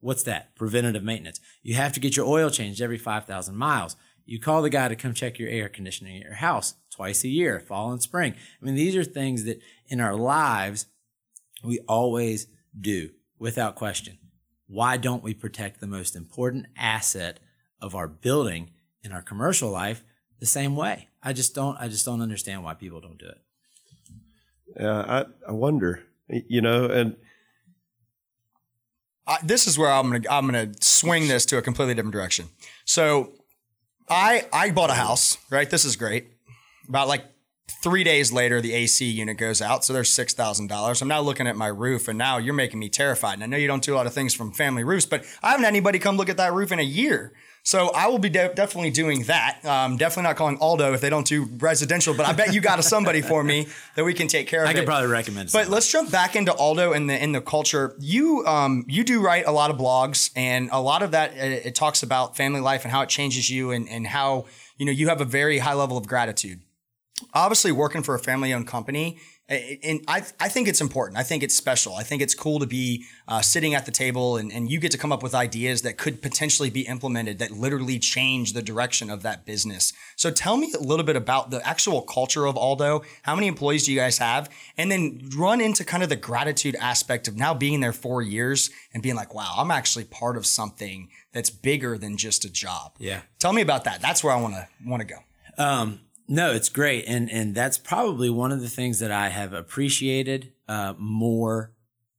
What's 0.00 0.22
that? 0.24 0.54
Preventative 0.56 1.02
maintenance. 1.02 1.40
You 1.62 1.74
have 1.74 1.92
to 1.92 2.00
get 2.00 2.16
your 2.16 2.26
oil 2.26 2.50
changed 2.50 2.80
every 2.80 2.98
5,000 2.98 3.56
miles. 3.56 3.96
You 4.26 4.40
call 4.40 4.62
the 4.62 4.70
guy 4.70 4.88
to 4.88 4.96
come 4.96 5.14
check 5.14 5.38
your 5.38 5.50
air 5.50 5.68
conditioning 5.68 6.16
at 6.16 6.22
your 6.22 6.34
house 6.34 6.74
twice 6.90 7.24
a 7.24 7.28
year, 7.28 7.60
fall 7.60 7.92
and 7.92 8.02
spring. 8.02 8.34
I 8.60 8.64
mean, 8.64 8.74
these 8.74 8.96
are 8.96 9.04
things 9.04 9.44
that 9.44 9.60
in 9.86 10.00
our 10.00 10.14
lives 10.14 10.86
we 11.62 11.80
always 11.80 12.46
do 12.78 13.10
without 13.38 13.76
question. 13.76 14.18
Why 14.66 14.96
don't 14.96 15.22
we 15.22 15.34
protect 15.34 15.80
the 15.80 15.86
most 15.86 16.16
important 16.16 16.66
asset 16.76 17.40
of 17.84 17.94
our 17.94 18.08
building 18.08 18.70
in 19.02 19.12
our 19.12 19.22
commercial 19.22 19.70
life 19.70 20.02
the 20.40 20.46
same 20.46 20.74
way? 20.74 21.08
I 21.22 21.32
just 21.32 21.54
don't 21.54 21.76
I 21.78 21.88
just 21.88 22.04
don't 22.04 22.20
understand 22.20 22.64
why 22.64 22.74
people 22.74 23.00
don't 23.00 23.18
do 23.18 23.26
it. 23.26 23.38
Yeah, 24.80 25.00
I, 25.00 25.24
I 25.48 25.52
wonder, 25.52 26.02
you 26.28 26.60
know, 26.60 26.86
and 26.86 27.16
I, 29.26 29.38
this 29.42 29.66
is 29.66 29.78
where 29.78 29.90
I'm 29.90 30.10
gonna 30.10 30.28
I'm 30.30 30.46
gonna 30.46 30.72
swing 30.80 31.28
this 31.28 31.46
to 31.46 31.58
a 31.58 31.62
completely 31.62 31.94
different 31.94 32.12
direction. 32.12 32.46
So, 32.84 33.32
I 34.08 34.46
I 34.52 34.70
bought 34.70 34.90
a 34.90 34.94
house, 34.94 35.38
right? 35.50 35.68
This 35.68 35.84
is 35.84 35.96
great. 35.96 36.26
About 36.88 37.08
like 37.08 37.24
three 37.82 38.04
days 38.04 38.32
later, 38.32 38.60
the 38.60 38.74
AC 38.74 39.08
unit 39.08 39.38
goes 39.38 39.62
out, 39.62 39.84
so 39.84 39.92
there's 39.92 40.10
six 40.10 40.34
thousand 40.34 40.66
dollars. 40.66 41.00
I'm 41.00 41.08
now 41.08 41.20
looking 41.20 41.46
at 41.46 41.56
my 41.56 41.68
roof, 41.68 42.08
and 42.08 42.18
now 42.18 42.36
you're 42.38 42.54
making 42.54 42.80
me 42.80 42.88
terrified. 42.88 43.34
And 43.34 43.44
I 43.44 43.46
know 43.46 43.56
you 43.56 43.68
don't 43.68 43.82
do 43.82 43.94
a 43.94 43.96
lot 43.96 44.06
of 44.06 44.12
things 44.12 44.34
from 44.34 44.52
family 44.52 44.84
roofs, 44.84 45.06
but 45.06 45.24
I 45.42 45.50
haven't 45.50 45.64
had 45.64 45.72
anybody 45.72 45.98
come 45.98 46.16
look 46.16 46.28
at 46.28 46.36
that 46.36 46.52
roof 46.52 46.72
in 46.72 46.78
a 46.78 46.82
year. 46.82 47.32
So 47.66 47.88
I 47.94 48.08
will 48.08 48.18
be 48.18 48.28
de- 48.28 48.52
definitely 48.54 48.90
doing 48.90 49.22
that. 49.24 49.64
Um, 49.64 49.96
definitely 49.96 50.24
not 50.24 50.36
calling 50.36 50.58
Aldo 50.58 50.92
if 50.92 51.00
they 51.00 51.08
don't 51.08 51.26
do 51.26 51.48
residential, 51.58 52.12
but 52.12 52.26
I 52.26 52.34
bet 52.34 52.52
you 52.52 52.60
got 52.60 52.78
a 52.78 52.82
somebody 52.82 53.22
for 53.22 53.42
me 53.42 53.68
that 53.96 54.04
we 54.04 54.12
can 54.12 54.28
take 54.28 54.48
care 54.48 54.62
of. 54.64 54.68
I 54.68 54.72
it. 54.72 54.74
could 54.74 54.84
probably 54.84 55.08
recommend 55.08 55.46
But 55.46 55.52
something. 55.52 55.72
let's 55.72 55.90
jump 55.90 56.10
back 56.12 56.36
into 56.36 56.52
Aldo 56.52 56.92
and 56.92 57.08
the 57.08 57.20
in 57.22 57.32
the 57.32 57.40
culture. 57.40 57.96
You 57.98 58.44
um 58.46 58.84
you 58.86 59.02
do 59.02 59.22
write 59.22 59.46
a 59.46 59.50
lot 59.50 59.70
of 59.70 59.78
blogs, 59.78 60.30
and 60.36 60.68
a 60.72 60.80
lot 60.80 61.02
of 61.02 61.12
that 61.12 61.30
uh, 61.30 61.68
it 61.68 61.74
talks 61.74 62.02
about 62.02 62.36
family 62.36 62.60
life 62.60 62.84
and 62.84 62.92
how 62.92 63.00
it 63.00 63.08
changes 63.08 63.48
you, 63.48 63.70
and 63.70 63.88
and 63.88 64.06
how 64.08 64.44
you 64.76 64.84
know 64.84 64.92
you 64.92 65.08
have 65.08 65.22
a 65.22 65.24
very 65.24 65.58
high 65.58 65.72
level 65.74 65.96
of 65.96 66.06
gratitude. 66.06 66.60
Obviously, 67.32 67.72
working 67.72 68.02
for 68.02 68.14
a 68.14 68.18
family 68.18 68.52
owned 68.52 68.66
company, 68.66 69.18
and 69.48 70.02
I 70.08 70.22
I 70.40 70.48
think 70.48 70.68
it's 70.68 70.80
important. 70.80 71.18
I 71.18 71.22
think 71.22 71.42
it's 71.42 71.54
special. 71.54 71.94
I 71.94 72.02
think 72.02 72.22
it's 72.22 72.34
cool 72.34 72.58
to 72.60 72.66
be 72.66 73.04
uh, 73.28 73.42
sitting 73.42 73.74
at 73.74 73.84
the 73.84 73.92
table 73.92 74.38
and, 74.38 74.50
and 74.50 74.70
you 74.70 74.80
get 74.80 74.90
to 74.92 74.98
come 74.98 75.12
up 75.12 75.22
with 75.22 75.34
ideas 75.34 75.82
that 75.82 75.98
could 75.98 76.22
potentially 76.22 76.70
be 76.70 76.82
implemented 76.82 77.38
that 77.40 77.50
literally 77.50 77.98
change 77.98 78.54
the 78.54 78.62
direction 78.62 79.10
of 79.10 79.22
that 79.22 79.44
business. 79.44 79.92
So 80.16 80.30
tell 80.30 80.56
me 80.56 80.72
a 80.72 80.82
little 80.82 81.04
bit 81.04 81.16
about 81.16 81.50
the 81.50 81.66
actual 81.66 82.00
culture 82.02 82.46
of 82.46 82.56
Aldo. 82.56 83.02
How 83.22 83.34
many 83.34 83.46
employees 83.46 83.84
do 83.84 83.92
you 83.92 83.98
guys 83.98 84.16
have? 84.18 84.48
And 84.78 84.90
then 84.90 85.28
run 85.36 85.60
into 85.60 85.84
kind 85.84 86.02
of 86.02 86.08
the 86.08 86.16
gratitude 86.16 86.76
aspect 86.80 87.28
of 87.28 87.36
now 87.36 87.52
being 87.52 87.80
there 87.80 87.92
four 87.92 88.22
years 88.22 88.70
and 88.94 89.02
being 89.02 89.14
like, 89.14 89.34
wow, 89.34 89.54
I'm 89.58 89.70
actually 89.70 90.04
part 90.04 90.38
of 90.38 90.46
something 90.46 91.10
that's 91.32 91.50
bigger 91.50 91.98
than 91.98 92.16
just 92.16 92.46
a 92.46 92.50
job. 92.50 92.92
Yeah. 92.98 93.20
Tell 93.38 93.52
me 93.52 93.60
about 93.60 93.84
that. 93.84 94.00
That's 94.00 94.24
where 94.24 94.32
I 94.32 94.40
want 94.40 94.54
to 94.54 94.68
want 94.86 95.06
to 95.06 95.06
go. 95.06 95.18
Um, 95.58 96.00
no, 96.26 96.52
it's 96.52 96.68
great, 96.68 97.04
and 97.06 97.30
and 97.30 97.54
that's 97.54 97.78
probably 97.78 98.30
one 98.30 98.52
of 98.52 98.60
the 98.60 98.68
things 98.68 98.98
that 99.00 99.10
I 99.10 99.28
have 99.28 99.52
appreciated 99.52 100.52
uh, 100.68 100.94
more 100.98 101.72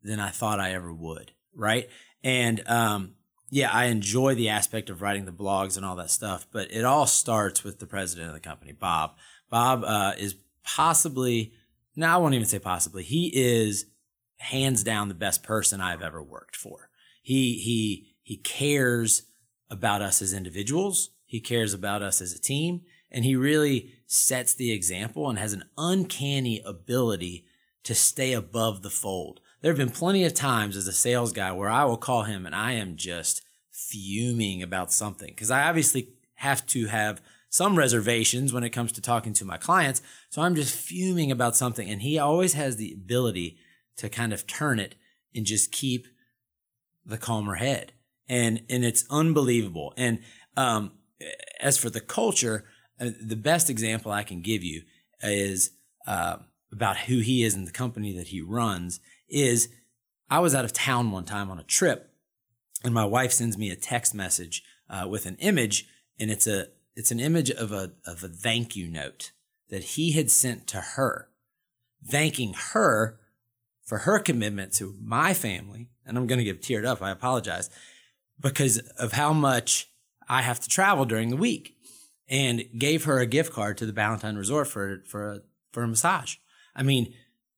than 0.04 0.20
I 0.20 0.30
thought 0.30 0.60
I 0.60 0.74
ever 0.74 0.94
would. 0.94 1.32
Right, 1.58 1.90
And 2.24 2.68
um, 2.68 3.16
yeah, 3.50 3.70
I 3.72 3.86
enjoy 3.86 4.36
the 4.36 4.50
aspect 4.50 4.90
of 4.90 5.02
writing 5.02 5.24
the 5.26 5.32
blogs 5.32 5.78
and 5.78 5.86
all 5.86 5.96
that 5.96 6.12
stuff, 6.12 6.46
but 6.52 6.72
it 6.72 6.84
all 6.84 7.08
starts 7.08 7.64
with 7.64 7.80
the 7.80 7.88
president 7.88 8.28
of 8.28 8.34
the 8.34 8.42
company, 8.42 8.74
Bob. 8.74 9.16
Bob 9.50 9.84
uh, 9.86 10.14
is 10.18 10.36
possibly, 10.64 11.54
no, 11.96 12.08
I 12.08 12.18
won't 12.18 12.34
even 12.34 12.46
say 12.46 12.60
possibly. 12.60 13.04
He 13.04 13.32
is 13.34 13.86
hands 14.38 14.84
down 14.84 15.08
the 15.08 15.14
best 15.14 15.44
person 15.44 15.80
I've 15.80 16.02
ever 16.02 16.22
worked 16.22 16.56
for. 16.56 16.90
He 17.22 17.54
he 17.54 18.16
he 18.22 18.38
cares 18.38 19.24
about 19.70 20.02
us 20.02 20.22
as 20.22 20.34
individuals. 20.34 21.12
He 21.26 21.40
cares 21.40 21.74
about 21.74 22.02
us 22.02 22.22
as 22.22 22.34
a 22.34 22.40
team, 22.40 22.82
and 23.10 23.24
he 23.24 23.36
really 23.36 23.94
sets 24.08 24.54
the 24.54 24.72
example 24.72 25.30
and 25.30 25.40
has 25.40 25.54
an 25.54 25.66
uncanny 25.78 26.62
ability 26.66 27.46
to 27.84 27.96
stay 27.96 28.34
above 28.34 28.82
the 28.82 28.90
fold. 28.90 29.42
There 29.62 29.72
have 29.72 29.78
been 29.78 29.90
plenty 29.90 30.24
of 30.24 30.34
times 30.34 30.78
as 30.78 30.88
a 30.88 30.94
sales 30.94 31.32
guy 31.32 31.52
where 31.52 31.70
I 31.70 31.86
will 31.86 31.98
call 31.98 32.24
him 32.24 32.46
and 32.46 32.56
I 32.56 32.74
am 32.74 32.96
just 32.96 33.44
fuming 33.72 34.62
about 34.64 34.92
something 34.92 35.30
because 35.30 35.52
I 35.52 35.68
obviously 35.68 36.10
have 36.36 36.66
to 36.68 36.88
have 36.88 37.22
some 37.50 37.78
reservations 37.78 38.52
when 38.52 38.64
it 38.64 38.72
comes 38.72 38.92
to 38.92 39.02
talking 39.02 39.34
to 39.34 39.46
my 39.46 39.58
clients. 39.58 40.02
So 40.30 40.42
I'm 40.42 40.56
just 40.56 40.76
fuming 40.76 41.32
about 41.32 41.56
something. 41.56 41.90
And 41.90 42.02
he 42.02 42.20
always 42.20 42.54
has 42.54 42.76
the 42.76 42.94
ability 42.94 43.58
to 43.98 44.10
kind 44.10 44.34
of 44.34 44.46
turn 44.46 44.80
it 44.80 44.96
and 45.34 45.46
just 45.46 45.72
keep 45.72 46.08
the 47.06 47.18
calmer 47.18 47.56
head. 47.56 47.94
And, 48.28 48.64
and 48.70 48.84
it's 48.84 49.06
unbelievable. 49.10 49.94
And, 49.96 50.20
um, 50.58 50.92
as 51.60 51.78
for 51.78 51.90
the 51.90 52.02
culture, 52.02 52.66
the 53.00 53.36
best 53.36 53.70
example 53.70 54.12
I 54.12 54.24
can 54.24 54.42
give 54.42 54.64
you 54.64 54.84
is, 55.22 55.72
uh, 56.08 56.38
about 56.72 56.98
who 56.98 57.20
he 57.20 57.44
is 57.44 57.56
and 57.56 57.66
the 57.66 57.72
company 57.72 58.12
that 58.14 58.28
he 58.28 58.42
runs 58.42 59.00
is 59.30 59.70
I 60.30 60.40
was 60.40 60.54
out 60.54 60.66
of 60.66 60.74
town 60.74 61.12
one 61.12 61.24
time 61.24 61.50
on 61.50 61.58
a 61.58 61.64
trip 61.64 62.12
and 62.84 62.94
my 62.94 63.06
wife 63.06 63.32
sends 63.32 63.58
me 63.58 63.70
a 63.70 63.76
text 63.76 64.14
message 64.14 64.64
uh, 64.90 65.08
with 65.10 65.26
an 65.26 65.38
image 65.40 65.88
and 66.20 66.30
it's 66.30 66.48
a 66.48 66.68
it's 66.96 67.12
an 67.12 67.20
image 67.20 67.50
of 67.50 67.72
a 67.72 67.94
of 68.06 68.24
a 68.24 68.28
thank 68.28 68.76
you 68.76 68.88
note 68.88 69.32
that 69.70 69.84
he 69.84 70.12
had 70.12 70.30
sent 70.30 70.68
to 70.68 70.82
her 70.82 71.30
thanking 72.06 72.54
her 72.74 73.20
for 73.84 74.00
her 74.00 74.20
commitment 74.20 74.74
to 74.74 74.96
my 75.02 75.34
family. 75.34 75.90
And 76.06 76.18
I'm 76.18 76.28
going 76.28 76.40
to 76.40 76.46
get 76.46 76.62
teared 76.62 76.86
up 76.86 77.02
I 77.02 77.12
apologize 77.12 77.70
because 78.40 78.80
of 79.00 79.14
how 79.14 79.32
much 79.32 79.90
I 80.28 80.42
have 80.42 80.60
to 80.60 80.70
travel 80.70 81.06
during 81.06 81.30
the 81.30 81.38
week 81.38 81.75
and 82.28 82.64
gave 82.78 83.06
her 83.06 83.20
a 83.20 83.26
gift 83.26 83.54
card 83.54 83.78
to 83.78 83.86
the 83.86 83.94
Ballantyne 83.94 84.36
Resort 84.36 84.68
for 84.68 85.04
for 85.06 85.32
a, 85.32 85.40
for 85.72 85.84
a 85.84 85.88
massage 85.88 86.36
I 86.76 86.84
mean 86.84 87.14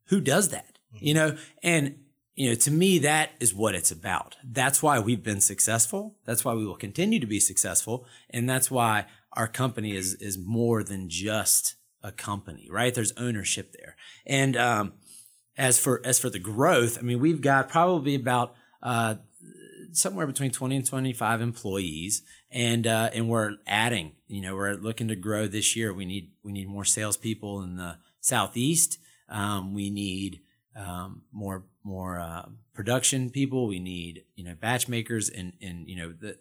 who 0.06 0.21
does 0.21 0.49
that 0.49 0.77
you 0.99 1.13
know 1.13 1.38
and 1.63 1.95
you 2.38 2.49
know, 2.49 2.56
to 2.56 2.71
me, 2.71 2.99
that 2.99 3.32
is 3.39 3.53
what 3.53 3.73
it's 3.73 3.89
about. 3.89 4.38
That's 4.43 4.84
why 4.84 4.99
we've 4.99 5.23
been 5.23 5.41
successful. 5.41 6.15
That's 6.23 6.45
why 6.45 6.53
we 6.53 6.67
will 6.67 6.75
continue 6.75 7.19
to 7.19 7.25
be 7.25 7.39
successful. 7.39 8.06
And 8.30 8.47
that's 8.47 8.69
why 8.69 9.08
our 9.34 9.47
company 9.47 9.95
is, 9.95 10.13
is 10.13 10.38
more 10.38 10.84
than 10.84 11.10
just 11.10 11.77
a 12.03 12.12
company, 12.12 12.67
right? 12.69 12.93
There's 12.93 13.12
ownership 13.17 13.73
there. 13.73 13.95
And, 14.27 14.56
um, 14.56 14.93
as 15.58 15.80
for, 15.80 15.99
as 16.06 16.19
for 16.19 16.30
the 16.30 16.38
growth, 16.38 16.99
I 16.99 17.01
mean, 17.01 17.19
we've 17.19 17.41
got 17.41 17.69
probably 17.69 18.13
about, 18.13 18.53
uh, 18.84 19.15
somewhere 19.91 20.28
between 20.28 20.52
20 20.52 20.76
and 20.78 20.86
25 20.86 21.41
employees 21.41 22.23
and, 22.52 22.88
uh, 22.88 23.10
and 23.13 23.30
we're 23.30 23.56
adding, 23.65 24.13
you 24.28 24.41
know, 24.41 24.56
we're 24.56 24.73
looking 24.73 25.08
to 25.08 25.15
grow 25.15 25.47
this 25.47 25.76
year. 25.76 25.93
We 25.93 26.06
need, 26.06 26.32
we 26.43 26.52
need 26.52 26.67
more 26.67 26.86
salespeople 26.86 27.62
in 27.62 27.76
the 27.78 27.97
Southeast. 28.19 29.00
Um, 29.30 29.73
we 29.73 29.89
need, 29.89 30.41
um, 30.78 31.23
more 31.32 31.63
more 31.84 32.19
uh, 32.19 32.45
production 32.73 33.30
people. 33.30 33.67
We 33.67 33.80
need 33.80 34.23
you 34.36 34.43
know 34.43 34.56
batch 34.60 34.88
makers, 34.88 35.30
and 35.30 35.54
and 35.62 35.88
you 35.88 35.95
know 35.95 36.13
the, 36.13 36.38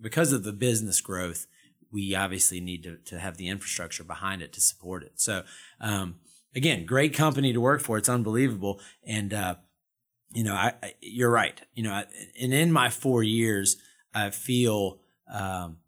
because 0.00 0.32
of 0.32 0.42
the 0.42 0.52
business 0.52 1.00
growth, 1.00 1.46
we 1.92 2.14
obviously 2.14 2.60
need 2.60 2.82
to 2.82 2.96
to 2.96 3.18
have 3.20 3.36
the 3.36 3.48
infrastructure 3.48 4.04
behind 4.04 4.42
it 4.42 4.52
to 4.54 4.60
support 4.60 5.04
it. 5.04 5.12
So 5.16 5.44
um, 5.80 6.16
again, 6.54 6.84
great 6.84 7.14
company 7.14 7.52
to 7.52 7.60
work 7.60 7.80
for. 7.80 7.96
It's 7.96 8.08
unbelievable, 8.08 8.80
and 9.06 9.32
uh, 9.32 9.54
you 10.36 10.44
know 10.44 10.54
I, 10.54 10.74
I, 10.82 10.94
you're 11.00 11.30
right. 11.30 11.60
You 11.74 11.82
know, 11.84 11.92
I, 11.92 12.04
and 12.40 12.52
in 12.52 12.70
my 12.72 12.90
four 12.90 13.22
years, 13.22 13.76
I 14.14 14.30
feel. 14.30 15.00
Um, 15.32 15.78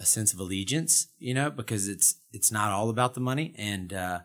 a 0.00 0.06
sense 0.06 0.32
of 0.32 0.40
allegiance, 0.40 1.08
you 1.18 1.34
know, 1.34 1.50
because 1.50 1.86
it's 1.86 2.14
it's 2.32 2.50
not 2.50 2.72
all 2.72 2.88
about 2.88 3.12
the 3.12 3.20
money, 3.20 3.54
and 3.58 3.92
uh, 3.92 4.20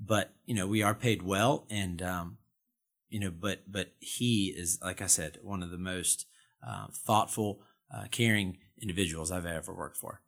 but 0.00 0.34
you 0.44 0.54
know 0.54 0.66
we 0.66 0.82
are 0.82 0.94
paid 0.94 1.22
well, 1.22 1.66
and 1.70 2.02
um, 2.02 2.38
you 3.08 3.20
know, 3.20 3.30
but 3.30 3.60
but 3.70 3.92
he 4.00 4.54
is, 4.56 4.78
like 4.82 5.00
I 5.00 5.06
said, 5.06 5.38
one 5.42 5.62
of 5.62 5.70
the 5.70 5.78
most 5.78 6.26
uh, 6.66 6.86
thoughtful, 6.92 7.60
uh, 7.94 8.04
caring 8.10 8.58
individuals 8.82 9.30
I've 9.30 9.46
ever 9.46 9.72
worked 9.72 9.96
for. 9.96 10.20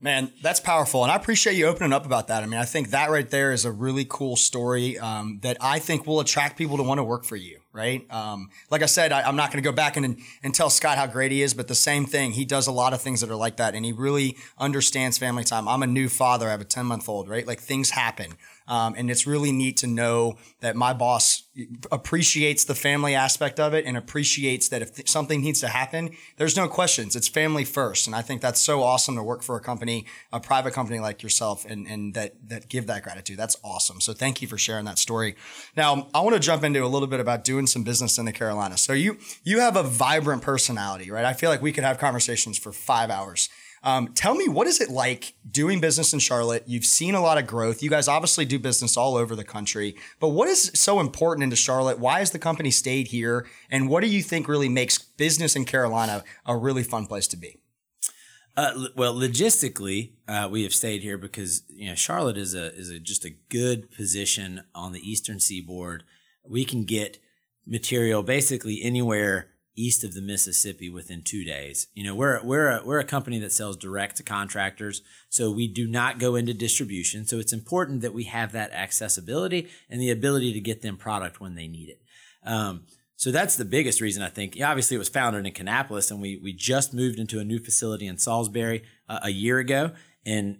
Man, 0.00 0.30
that's 0.42 0.60
powerful. 0.60 1.02
And 1.02 1.10
I 1.10 1.16
appreciate 1.16 1.56
you 1.56 1.66
opening 1.66 1.92
up 1.92 2.06
about 2.06 2.28
that. 2.28 2.44
I 2.44 2.46
mean, 2.46 2.60
I 2.60 2.64
think 2.64 2.90
that 2.90 3.10
right 3.10 3.28
there 3.28 3.50
is 3.52 3.64
a 3.64 3.72
really 3.72 4.06
cool 4.08 4.36
story 4.36 4.96
um, 4.96 5.40
that 5.42 5.56
I 5.60 5.80
think 5.80 6.06
will 6.06 6.20
attract 6.20 6.56
people 6.56 6.76
to 6.76 6.84
want 6.84 6.98
to 6.98 7.04
work 7.04 7.24
for 7.24 7.34
you, 7.34 7.58
right? 7.78 8.04
Um, 8.12 8.50
like 8.70 8.82
I 8.82 8.86
said, 8.86 9.12
I, 9.12 9.28
am 9.28 9.36
not 9.36 9.52
going 9.52 9.62
to 9.62 9.66
go 9.66 9.74
back 9.74 9.96
and, 9.96 10.18
and 10.42 10.52
tell 10.52 10.68
Scott 10.68 10.98
how 10.98 11.06
great 11.06 11.30
he 11.30 11.42
is, 11.42 11.54
but 11.54 11.68
the 11.68 11.76
same 11.76 12.06
thing. 12.06 12.32
He 12.32 12.44
does 12.44 12.66
a 12.66 12.72
lot 12.72 12.92
of 12.92 13.00
things 13.00 13.20
that 13.20 13.30
are 13.30 13.36
like 13.36 13.56
that. 13.58 13.76
And 13.76 13.84
he 13.84 13.92
really 13.92 14.36
understands 14.58 15.16
family 15.16 15.44
time. 15.44 15.68
I'm 15.68 15.84
a 15.84 15.86
new 15.86 16.08
father. 16.08 16.48
I 16.48 16.50
have 16.50 16.60
a 16.60 16.64
10 16.64 16.86
month 16.86 17.08
old, 17.08 17.28
right? 17.28 17.46
Like 17.46 17.60
things 17.60 17.90
happen. 17.90 18.34
Um, 18.68 18.94
and 18.98 19.10
it's 19.10 19.26
really 19.26 19.50
neat 19.50 19.78
to 19.78 19.86
know 19.86 20.36
that 20.60 20.76
my 20.76 20.92
boss 20.92 21.44
appreciates 21.90 22.64
the 22.64 22.74
family 22.74 23.14
aspect 23.14 23.58
of 23.58 23.72
it 23.72 23.86
and 23.86 23.96
appreciates 23.96 24.68
that 24.68 24.82
if 24.82 24.94
th- 24.94 25.08
something 25.08 25.40
needs 25.40 25.60
to 25.60 25.68
happen, 25.68 26.10
there's 26.36 26.54
no 26.54 26.68
questions. 26.68 27.16
It's 27.16 27.28
family 27.28 27.64
first. 27.64 28.06
And 28.06 28.14
I 28.14 28.20
think 28.20 28.42
that's 28.42 28.60
so 28.60 28.82
awesome 28.82 29.16
to 29.16 29.22
work 29.22 29.42
for 29.42 29.56
a 29.56 29.60
company, 29.60 30.04
a 30.32 30.38
private 30.38 30.74
company 30.74 31.00
like 31.00 31.22
yourself 31.22 31.64
and, 31.64 31.86
and 31.86 32.12
that, 32.12 32.34
that 32.48 32.68
give 32.68 32.86
that 32.88 33.02
gratitude. 33.02 33.38
That's 33.38 33.56
awesome. 33.64 34.02
So 34.02 34.12
thank 34.12 34.42
you 34.42 34.46
for 34.46 34.58
sharing 34.58 34.84
that 34.84 34.98
story. 34.98 35.34
Now, 35.74 36.08
I 36.12 36.20
want 36.20 36.34
to 36.34 36.40
jump 36.40 36.62
into 36.62 36.84
a 36.84 36.88
little 36.88 37.08
bit 37.08 37.20
about 37.20 37.44
doing 37.44 37.66
some 37.68 37.84
business 37.84 38.18
in 38.18 38.24
the 38.24 38.32
Carolinas. 38.32 38.80
So 38.80 38.92
you, 38.92 39.18
you 39.44 39.60
have 39.60 39.76
a 39.76 39.82
vibrant 39.82 40.42
personality, 40.42 41.10
right? 41.10 41.24
I 41.24 41.32
feel 41.32 41.50
like 41.50 41.62
we 41.62 41.72
could 41.72 41.84
have 41.84 41.98
conversations 41.98 42.58
for 42.58 42.72
five 42.72 43.10
hours. 43.10 43.48
Um, 43.82 44.08
tell 44.08 44.34
me, 44.34 44.48
what 44.48 44.66
is 44.66 44.80
it 44.80 44.88
like 44.88 45.34
doing 45.48 45.80
business 45.80 46.12
in 46.12 46.18
Charlotte? 46.18 46.64
You've 46.66 46.84
seen 46.84 47.14
a 47.14 47.20
lot 47.20 47.38
of 47.38 47.46
growth. 47.46 47.82
You 47.82 47.90
guys 47.90 48.08
obviously 48.08 48.44
do 48.44 48.58
business 48.58 48.96
all 48.96 49.16
over 49.16 49.36
the 49.36 49.44
country, 49.44 49.96
but 50.18 50.28
what 50.28 50.48
is 50.48 50.70
so 50.74 51.00
important 51.00 51.44
into 51.44 51.56
Charlotte? 51.56 51.98
Why 51.98 52.18
has 52.18 52.32
the 52.32 52.38
company 52.38 52.70
stayed 52.70 53.08
here? 53.08 53.46
And 53.70 53.88
what 53.88 54.02
do 54.02 54.08
you 54.08 54.22
think 54.22 54.48
really 54.48 54.68
makes 54.68 54.98
business 54.98 55.54
in 55.54 55.64
Carolina 55.64 56.24
a 56.44 56.56
really 56.56 56.82
fun 56.82 57.06
place 57.06 57.28
to 57.28 57.36
be? 57.36 57.60
Uh, 58.56 58.88
well, 58.96 59.14
logistically, 59.14 60.14
uh, 60.26 60.48
we 60.50 60.64
have 60.64 60.74
stayed 60.74 61.00
here 61.00 61.16
because 61.16 61.62
you 61.68 61.88
know 61.88 61.94
Charlotte 61.94 62.36
is 62.36 62.54
a 62.54 62.74
is 62.74 62.90
a, 62.90 62.98
just 62.98 63.24
a 63.24 63.30
good 63.48 63.88
position 63.92 64.64
on 64.74 64.90
the 64.90 65.08
eastern 65.08 65.38
seaboard. 65.38 66.02
We 66.44 66.64
can 66.64 66.82
get 66.82 67.18
material 67.68 68.22
basically 68.22 68.82
anywhere 68.82 69.48
east 69.76 70.02
of 70.02 70.14
the 70.14 70.20
Mississippi 70.20 70.90
within 70.90 71.22
two 71.22 71.44
days. 71.44 71.86
You 71.94 72.02
know, 72.02 72.14
we're 72.14 72.42
we're 72.42 72.68
a, 72.68 72.82
we're 72.84 72.98
a 72.98 73.04
company 73.04 73.38
that 73.38 73.52
sells 73.52 73.76
direct 73.76 74.16
to 74.16 74.22
contractors, 74.22 75.02
so 75.28 75.50
we 75.50 75.68
do 75.68 75.86
not 75.86 76.18
go 76.18 76.34
into 76.34 76.52
distribution. 76.52 77.26
So 77.26 77.38
it's 77.38 77.52
important 77.52 78.00
that 78.00 78.14
we 78.14 78.24
have 78.24 78.52
that 78.52 78.72
accessibility 78.72 79.68
and 79.88 80.00
the 80.00 80.10
ability 80.10 80.52
to 80.52 80.60
get 80.60 80.82
them 80.82 80.96
product 80.96 81.40
when 81.40 81.54
they 81.54 81.68
need 81.68 81.90
it. 81.90 82.02
Um, 82.44 82.86
so 83.14 83.30
that's 83.30 83.56
the 83.56 83.64
biggest 83.64 84.00
reason 84.00 84.22
I 84.22 84.28
think. 84.28 84.56
Obviously, 84.62 84.96
it 84.96 84.98
was 84.98 85.08
founded 85.08 85.46
in 85.46 85.52
Kannapolis, 85.52 86.10
and 86.10 86.20
we 86.20 86.36
we 86.42 86.52
just 86.52 86.92
moved 86.92 87.18
into 87.18 87.38
a 87.38 87.44
new 87.44 87.60
facility 87.60 88.06
in 88.06 88.18
Salisbury 88.18 88.82
uh, 89.08 89.20
a 89.22 89.30
year 89.30 89.58
ago, 89.58 89.92
and 90.26 90.58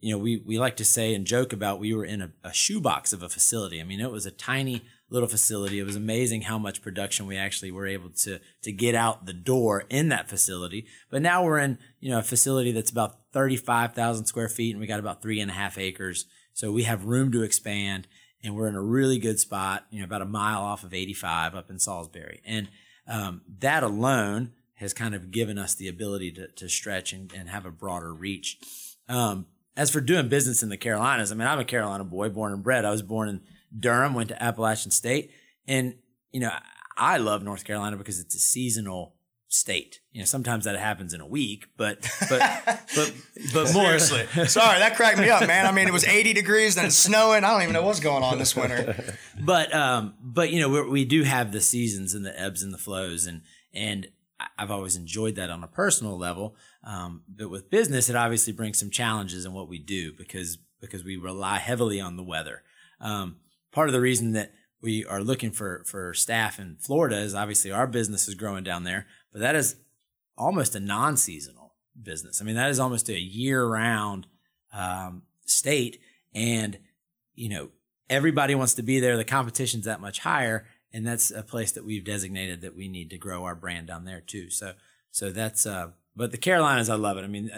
you 0.00 0.12
know, 0.12 0.18
we 0.18 0.42
we 0.46 0.58
like 0.58 0.76
to 0.76 0.84
say 0.84 1.14
and 1.14 1.26
joke 1.26 1.52
about 1.52 1.80
we 1.80 1.94
were 1.94 2.04
in 2.04 2.20
a, 2.20 2.32
a 2.44 2.52
shoebox 2.52 3.12
of 3.12 3.22
a 3.22 3.28
facility. 3.28 3.80
I 3.80 3.84
mean, 3.84 4.00
it 4.00 4.10
was 4.10 4.26
a 4.26 4.30
tiny 4.30 4.82
little 5.10 5.28
facility. 5.28 5.78
It 5.78 5.84
was 5.84 5.96
amazing 5.96 6.42
how 6.42 6.58
much 6.58 6.82
production 6.82 7.26
we 7.26 7.36
actually 7.36 7.70
were 7.70 7.86
able 7.86 8.10
to 8.10 8.40
to 8.62 8.72
get 8.72 8.94
out 8.94 9.26
the 9.26 9.32
door 9.32 9.84
in 9.88 10.08
that 10.08 10.28
facility. 10.28 10.86
But 11.10 11.22
now 11.22 11.44
we're 11.44 11.58
in 11.58 11.78
you 12.00 12.10
know 12.10 12.18
a 12.18 12.22
facility 12.22 12.72
that's 12.72 12.90
about 12.90 13.16
thirty 13.32 13.56
five 13.56 13.94
thousand 13.94 14.26
square 14.26 14.48
feet, 14.48 14.72
and 14.72 14.80
we 14.80 14.86
got 14.86 15.00
about 15.00 15.22
three 15.22 15.40
and 15.40 15.50
a 15.50 15.54
half 15.54 15.78
acres. 15.78 16.26
So 16.52 16.72
we 16.72 16.82
have 16.84 17.04
room 17.04 17.30
to 17.32 17.42
expand, 17.42 18.08
and 18.42 18.54
we're 18.54 18.68
in 18.68 18.74
a 18.74 18.82
really 18.82 19.18
good 19.18 19.38
spot. 19.38 19.86
You 19.90 20.00
know, 20.00 20.04
about 20.04 20.22
a 20.22 20.26
mile 20.26 20.60
off 20.60 20.84
of 20.84 20.94
eighty 20.94 21.14
five 21.14 21.54
up 21.54 21.70
in 21.70 21.78
Salisbury, 21.78 22.42
and 22.44 22.68
um, 23.06 23.42
that 23.60 23.82
alone 23.82 24.52
has 24.74 24.94
kind 24.94 25.14
of 25.14 25.30
given 25.30 25.58
us 25.58 25.74
the 25.74 25.88
ability 25.88 26.32
to 26.32 26.48
to 26.48 26.68
stretch 26.68 27.12
and, 27.12 27.32
and 27.32 27.48
have 27.48 27.66
a 27.66 27.70
broader 27.70 28.12
reach. 28.12 28.58
Um, 29.08 29.46
as 29.76 29.90
for 29.90 30.00
doing 30.00 30.28
business 30.28 30.62
in 30.62 30.70
the 30.70 30.76
Carolinas, 30.76 31.30
I 31.30 31.36
mean, 31.36 31.46
I'm 31.46 31.60
a 31.60 31.64
Carolina 31.64 32.02
boy, 32.02 32.28
born 32.30 32.52
and 32.52 32.64
bred. 32.64 32.84
I 32.84 32.90
was 32.90 33.00
born 33.00 33.28
in 33.28 33.40
Durham, 33.76 34.14
went 34.14 34.28
to 34.30 34.42
Appalachian 34.42 34.90
State. 34.90 35.30
And, 35.66 35.94
you 36.32 36.40
know, 36.40 36.50
I 36.96 37.18
love 37.18 37.42
North 37.42 37.64
Carolina 37.64 37.96
because 37.96 38.20
it's 38.20 38.34
a 38.34 38.40
seasonal 38.40 39.14
state. 39.48 40.00
You 40.12 40.20
know, 40.20 40.26
sometimes 40.26 40.64
that 40.66 40.78
happens 40.78 41.14
in 41.14 41.20
a 41.20 41.26
week, 41.26 41.66
but 41.76 42.00
but 42.28 42.40
but 42.94 43.14
but 43.52 43.72
more. 43.72 43.98
Seriously, 43.98 44.46
sorry, 44.46 44.78
that 44.78 44.96
cracked 44.96 45.18
me 45.18 45.30
up, 45.30 45.46
man. 45.46 45.66
I 45.66 45.72
mean, 45.72 45.88
it 45.88 45.92
was 45.92 46.04
80 46.04 46.34
degrees, 46.34 46.74
then 46.74 46.86
it's 46.86 46.96
snowing. 46.96 47.44
I 47.44 47.50
don't 47.50 47.62
even 47.62 47.72
know 47.72 47.82
what's 47.82 48.00
going 48.00 48.22
on 48.22 48.38
this 48.38 48.54
winter. 48.54 49.16
But 49.40 49.74
um, 49.74 50.14
but 50.20 50.50
you 50.50 50.60
know, 50.60 50.68
we 50.68 50.88
we 50.88 51.04
do 51.04 51.22
have 51.22 51.52
the 51.52 51.60
seasons 51.60 52.14
and 52.14 52.24
the 52.24 52.38
ebbs 52.38 52.62
and 52.62 52.72
the 52.72 52.78
flows, 52.78 53.26
and 53.26 53.42
and 53.72 54.08
I've 54.58 54.70
always 54.70 54.96
enjoyed 54.96 55.36
that 55.36 55.50
on 55.50 55.64
a 55.64 55.68
personal 55.68 56.16
level. 56.16 56.56
Um, 56.84 57.22
but 57.28 57.50
with 57.50 57.70
business, 57.70 58.08
it 58.08 58.16
obviously 58.16 58.52
brings 58.52 58.78
some 58.78 58.90
challenges 58.90 59.44
in 59.44 59.52
what 59.52 59.68
we 59.68 59.78
do 59.78 60.12
because 60.12 60.58
because 60.80 61.04
we 61.04 61.16
rely 61.16 61.58
heavily 61.58 62.00
on 62.00 62.16
the 62.16 62.22
weather. 62.22 62.62
Um, 63.00 63.36
part 63.72 63.88
of 63.88 63.92
the 63.92 64.00
reason 64.00 64.32
that 64.32 64.52
we 64.80 65.04
are 65.04 65.22
looking 65.22 65.50
for 65.50 65.82
for 65.84 66.14
staff 66.14 66.58
in 66.58 66.76
Florida 66.80 67.18
is 67.18 67.34
obviously 67.34 67.72
our 67.72 67.86
business 67.86 68.28
is 68.28 68.34
growing 68.34 68.64
down 68.64 68.84
there, 68.84 69.06
but 69.32 69.40
that 69.40 69.56
is 69.56 69.76
almost 70.36 70.74
a 70.74 70.80
non-seasonal 70.80 71.74
business. 72.00 72.40
I 72.40 72.44
mean, 72.44 72.54
that 72.56 72.70
is 72.70 72.78
almost 72.78 73.08
a 73.08 73.18
year-round 73.18 74.26
um, 74.72 75.22
state, 75.46 76.00
and 76.34 76.78
you 77.34 77.48
know 77.48 77.70
everybody 78.08 78.54
wants 78.54 78.74
to 78.74 78.82
be 78.82 79.00
there. 79.00 79.16
The 79.16 79.24
competition's 79.24 79.84
that 79.84 80.00
much 80.00 80.20
higher, 80.20 80.66
and 80.92 81.06
that's 81.06 81.30
a 81.30 81.42
place 81.42 81.72
that 81.72 81.84
we've 81.84 82.04
designated 82.04 82.60
that 82.62 82.76
we 82.76 82.88
need 82.88 83.10
to 83.10 83.18
grow 83.18 83.44
our 83.44 83.54
brand 83.54 83.88
down 83.88 84.04
there 84.04 84.20
too. 84.20 84.50
So, 84.50 84.74
so 85.10 85.30
that's. 85.30 85.66
Uh, 85.66 85.90
but 86.14 86.32
the 86.32 86.38
Carolinas, 86.38 86.90
I 86.90 86.96
love 86.96 87.16
it. 87.16 87.22
I 87.22 87.28
mean, 87.28 87.50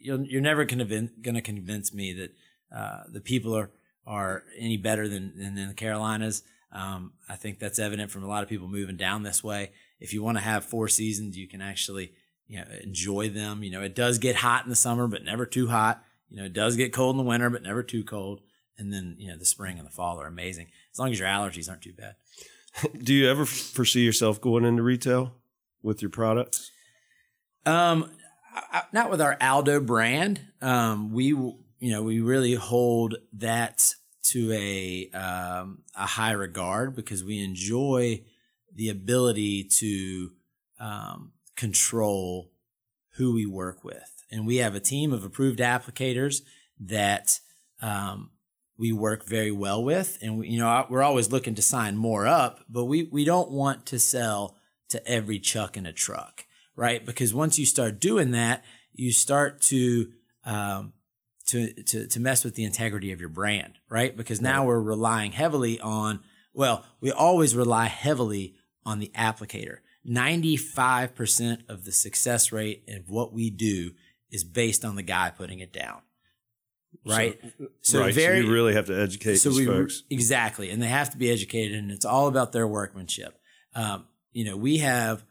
you're 0.00 0.22
you're 0.22 0.40
never 0.40 0.64
going 0.64 1.10
to 1.18 1.40
convince 1.40 1.94
me 1.94 2.12
that 2.12 2.34
uh, 2.74 3.04
the 3.08 3.20
people 3.20 3.56
are 3.56 3.70
are 4.06 4.44
any 4.58 4.76
better 4.76 5.08
than 5.08 5.32
than 5.36 5.54
the 5.54 5.74
Carolinas. 5.74 6.42
Um, 6.72 7.12
I 7.28 7.36
think 7.36 7.58
that's 7.58 7.78
evident 7.78 8.10
from 8.10 8.24
a 8.24 8.28
lot 8.28 8.42
of 8.42 8.48
people 8.48 8.68
moving 8.68 8.96
down 8.96 9.22
this 9.22 9.44
way. 9.44 9.70
If 10.00 10.12
you 10.12 10.22
want 10.22 10.38
to 10.38 10.44
have 10.44 10.64
four 10.64 10.88
seasons, 10.88 11.36
you 11.36 11.46
can 11.48 11.60
actually 11.60 12.12
you 12.46 12.58
know 12.58 12.66
enjoy 12.82 13.30
them. 13.30 13.62
You 13.62 13.70
know, 13.70 13.82
it 13.82 13.94
does 13.94 14.18
get 14.18 14.36
hot 14.36 14.64
in 14.64 14.70
the 14.70 14.76
summer, 14.76 15.06
but 15.06 15.24
never 15.24 15.46
too 15.46 15.68
hot. 15.68 16.02
You 16.28 16.38
know, 16.38 16.44
it 16.44 16.52
does 16.52 16.76
get 16.76 16.92
cold 16.92 17.14
in 17.14 17.18
the 17.18 17.28
winter, 17.28 17.50
but 17.50 17.62
never 17.62 17.82
too 17.82 18.04
cold. 18.04 18.40
And 18.76 18.92
then 18.92 19.16
you 19.18 19.28
know 19.28 19.38
the 19.38 19.44
spring 19.44 19.78
and 19.78 19.86
the 19.86 19.92
fall 19.92 20.20
are 20.20 20.26
amazing 20.26 20.66
as 20.92 20.98
long 20.98 21.12
as 21.12 21.18
your 21.18 21.28
allergies 21.28 21.70
aren't 21.70 21.82
too 21.82 21.92
bad. 21.92 22.16
Do 23.02 23.14
you 23.14 23.30
ever 23.30 23.44
foresee 23.44 24.04
yourself 24.04 24.40
going 24.40 24.64
into 24.64 24.82
retail 24.82 25.32
with 25.82 26.02
your 26.02 26.10
products? 26.10 26.70
Um, 27.66 28.10
not 28.92 29.10
with 29.10 29.20
our 29.20 29.36
Aldo 29.40 29.80
brand. 29.80 30.40
Um, 30.60 31.12
we 31.12 31.32
you 31.84 31.92
know 31.92 32.02
we 32.02 32.18
really 32.18 32.54
hold 32.54 33.16
that 33.34 33.92
to 34.22 34.50
a 34.52 35.10
um, 35.10 35.82
a 35.94 36.06
high 36.06 36.30
regard 36.30 36.96
because 36.96 37.22
we 37.22 37.44
enjoy 37.44 38.22
the 38.74 38.88
ability 38.88 39.64
to 39.64 40.30
um, 40.80 41.32
control 41.56 42.50
who 43.16 43.34
we 43.34 43.44
work 43.44 43.84
with, 43.84 44.24
and 44.30 44.46
we 44.46 44.56
have 44.56 44.74
a 44.74 44.80
team 44.80 45.12
of 45.12 45.24
approved 45.24 45.58
applicators 45.58 46.40
that 46.80 47.38
um, 47.82 48.30
we 48.78 48.90
work 48.90 49.26
very 49.26 49.52
well 49.52 49.84
with, 49.84 50.16
and 50.22 50.38
we, 50.38 50.48
you 50.48 50.58
know 50.58 50.86
we're 50.88 51.02
always 51.02 51.30
looking 51.30 51.54
to 51.54 51.60
sign 51.60 51.98
more 51.98 52.26
up, 52.26 52.60
but 52.66 52.86
we 52.86 53.10
we 53.12 53.26
don't 53.26 53.50
want 53.50 53.84
to 53.84 53.98
sell 53.98 54.56
to 54.88 55.06
every 55.06 55.38
chuck 55.38 55.76
in 55.76 55.84
a 55.84 55.92
truck, 55.92 56.46
right? 56.76 57.04
Because 57.04 57.34
once 57.34 57.58
you 57.58 57.66
start 57.66 58.00
doing 58.00 58.30
that, 58.30 58.64
you 58.94 59.12
start 59.12 59.60
to 59.60 60.12
um, 60.46 60.93
to, 61.46 61.72
to, 61.82 62.06
to 62.06 62.20
mess 62.20 62.44
with 62.44 62.54
the 62.54 62.64
integrity 62.64 63.12
of 63.12 63.20
your 63.20 63.28
brand, 63.28 63.78
right? 63.90 64.16
Because 64.16 64.40
now 64.40 64.60
right. 64.60 64.68
we're 64.68 64.80
relying 64.80 65.32
heavily 65.32 65.78
on, 65.80 66.20
well, 66.52 66.84
we 67.00 67.10
always 67.12 67.54
rely 67.54 67.86
heavily 67.86 68.54
on 68.84 68.98
the 68.98 69.10
applicator. 69.14 69.78
95% 70.08 71.68
of 71.68 71.84
the 71.84 71.92
success 71.92 72.52
rate 72.52 72.84
of 72.88 73.08
what 73.08 73.32
we 73.32 73.50
do 73.50 73.92
is 74.30 74.44
based 74.44 74.84
on 74.84 74.96
the 74.96 75.02
guy 75.02 75.30
putting 75.30 75.60
it 75.60 75.72
down. 75.72 76.00
Right. 77.06 77.38
So, 77.42 77.66
so 77.82 78.00
right. 78.00 78.14
Very, 78.14 78.40
so 78.40 78.46
you 78.46 78.52
really 78.52 78.74
have 78.74 78.86
to 78.86 78.98
educate 78.98 79.36
so 79.36 79.50
we, 79.50 79.66
folks. 79.66 80.04
Exactly. 80.10 80.70
And 80.70 80.82
they 80.82 80.88
have 80.88 81.10
to 81.10 81.18
be 81.18 81.30
educated 81.30 81.76
and 81.76 81.90
it's 81.90 82.04
all 82.04 82.28
about 82.28 82.52
their 82.52 82.66
workmanship. 82.66 83.38
Um, 83.74 84.06
you 84.32 84.44
know, 84.44 84.56
we 84.56 84.78
have 84.78 85.24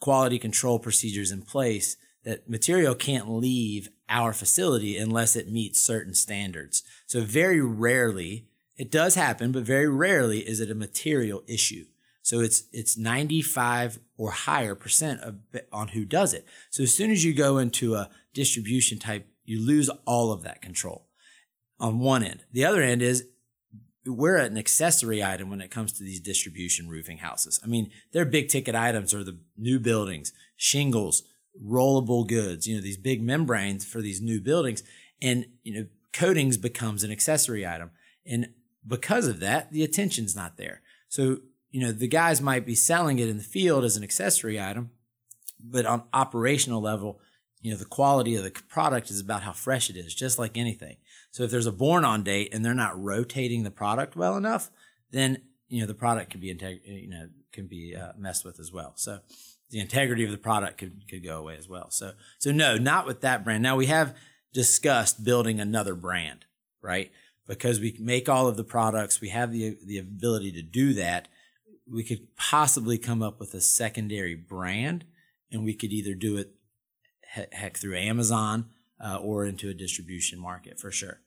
quality 0.00 0.38
control 0.38 0.78
procedures 0.78 1.30
in 1.30 1.42
place 1.42 1.96
that 2.24 2.48
material 2.48 2.94
can't 2.94 3.28
leave 3.30 3.88
our 4.08 4.32
facility 4.32 4.96
unless 4.96 5.36
it 5.36 5.50
meets 5.50 5.80
certain 5.80 6.14
standards. 6.14 6.82
So 7.06 7.20
very 7.20 7.60
rarely, 7.60 8.46
it 8.76 8.90
does 8.90 9.14
happen, 9.14 9.52
but 9.52 9.64
very 9.64 9.88
rarely 9.88 10.40
is 10.40 10.60
it 10.60 10.70
a 10.70 10.74
material 10.74 11.42
issue. 11.46 11.84
So 12.22 12.40
it's 12.40 12.64
it's 12.72 12.98
95 12.98 13.98
or 14.18 14.30
higher 14.32 14.74
percent 14.74 15.20
of, 15.20 15.36
on 15.72 15.88
who 15.88 16.04
does 16.04 16.34
it. 16.34 16.46
So 16.70 16.82
as 16.82 16.92
soon 16.92 17.10
as 17.10 17.24
you 17.24 17.32
go 17.32 17.58
into 17.58 17.94
a 17.94 18.10
distribution 18.34 18.98
type, 18.98 19.26
you 19.44 19.64
lose 19.64 19.88
all 20.04 20.30
of 20.30 20.42
that 20.42 20.60
control 20.60 21.06
on 21.80 22.00
one 22.00 22.22
end. 22.22 22.44
The 22.52 22.64
other 22.66 22.82
end 22.82 23.00
is 23.00 23.26
we're 24.04 24.36
an 24.36 24.58
accessory 24.58 25.22
item 25.22 25.50
when 25.50 25.60
it 25.60 25.70
comes 25.70 25.92
to 25.92 26.04
these 26.04 26.20
distribution 26.20 26.88
roofing 26.88 27.18
houses. 27.18 27.60
I 27.62 27.66
mean, 27.66 27.90
their 28.12 28.24
big 28.24 28.48
ticket 28.48 28.74
items 28.74 29.12
are 29.14 29.24
the 29.24 29.38
new 29.56 29.78
buildings, 29.78 30.32
shingles, 30.56 31.22
rollable 31.64 32.26
goods, 32.26 32.66
you 32.66 32.76
know, 32.76 32.82
these 32.82 32.96
big 32.96 33.22
membranes 33.22 33.84
for 33.84 34.00
these 34.00 34.20
new 34.20 34.40
buildings. 34.40 34.82
And, 35.20 35.46
you 35.62 35.74
know, 35.74 35.86
coatings 36.12 36.56
becomes 36.56 37.04
an 37.04 37.10
accessory 37.10 37.66
item. 37.66 37.90
And 38.26 38.50
because 38.86 39.26
of 39.26 39.40
that, 39.40 39.72
the 39.72 39.84
attention's 39.84 40.36
not 40.36 40.56
there. 40.56 40.82
So, 41.08 41.38
you 41.70 41.80
know, 41.80 41.92
the 41.92 42.08
guys 42.08 42.40
might 42.40 42.64
be 42.64 42.74
selling 42.74 43.18
it 43.18 43.28
in 43.28 43.36
the 43.36 43.42
field 43.42 43.84
as 43.84 43.96
an 43.96 44.02
accessory 44.02 44.60
item, 44.60 44.90
but 45.62 45.86
on 45.86 46.04
operational 46.12 46.80
level, 46.80 47.20
you 47.60 47.70
know, 47.70 47.76
the 47.76 47.84
quality 47.84 48.36
of 48.36 48.44
the 48.44 48.50
product 48.68 49.10
is 49.10 49.20
about 49.20 49.42
how 49.42 49.52
fresh 49.52 49.90
it 49.90 49.96
is, 49.96 50.14
just 50.14 50.38
like 50.38 50.56
anything. 50.56 50.96
So 51.30 51.42
if 51.42 51.50
there's 51.50 51.66
a 51.66 51.72
born 51.72 52.04
on 52.04 52.22
date 52.22 52.54
and 52.54 52.64
they're 52.64 52.74
not 52.74 53.00
rotating 53.00 53.64
the 53.64 53.70
product 53.70 54.16
well 54.16 54.36
enough, 54.36 54.70
then, 55.10 55.42
you 55.68 55.80
know, 55.80 55.86
the 55.86 55.94
product 55.94 56.30
can 56.30 56.40
be, 56.40 56.54
integ- 56.54 56.84
you 56.84 57.08
know, 57.08 57.28
can 57.52 57.66
be 57.66 57.96
uh, 57.96 58.12
messed 58.16 58.44
with 58.44 58.60
as 58.60 58.72
well. 58.72 58.92
So, 58.96 59.18
the 59.70 59.80
integrity 59.80 60.24
of 60.24 60.30
the 60.30 60.38
product 60.38 60.78
could, 60.78 61.08
could 61.08 61.24
go 61.24 61.38
away 61.38 61.56
as 61.56 61.68
well. 61.68 61.90
So, 61.90 62.12
so 62.38 62.52
no, 62.52 62.76
not 62.76 63.06
with 63.06 63.20
that 63.20 63.44
brand. 63.44 63.62
Now 63.62 63.76
we 63.76 63.86
have 63.86 64.16
discussed 64.52 65.24
building 65.24 65.60
another 65.60 65.94
brand, 65.94 66.46
right? 66.80 67.10
Because 67.46 67.80
we 67.80 67.96
make 68.00 68.28
all 68.28 68.48
of 68.48 68.56
the 68.56 68.64
products, 68.64 69.20
we 69.20 69.28
have 69.30 69.52
the, 69.52 69.76
the 69.84 69.98
ability 69.98 70.52
to 70.52 70.62
do 70.62 70.94
that. 70.94 71.28
We 71.90 72.04
could 72.04 72.34
possibly 72.36 72.98
come 72.98 73.22
up 73.22 73.40
with 73.40 73.54
a 73.54 73.60
secondary 73.60 74.34
brand 74.34 75.04
and 75.50 75.64
we 75.64 75.74
could 75.74 75.92
either 75.92 76.14
do 76.14 76.36
it 76.36 76.54
heck 77.52 77.76
through 77.76 77.96
Amazon 77.96 78.66
uh, 79.04 79.16
or 79.16 79.44
into 79.44 79.68
a 79.68 79.74
distribution 79.74 80.38
market 80.38 80.80
for 80.80 80.90
sure. 80.90 81.20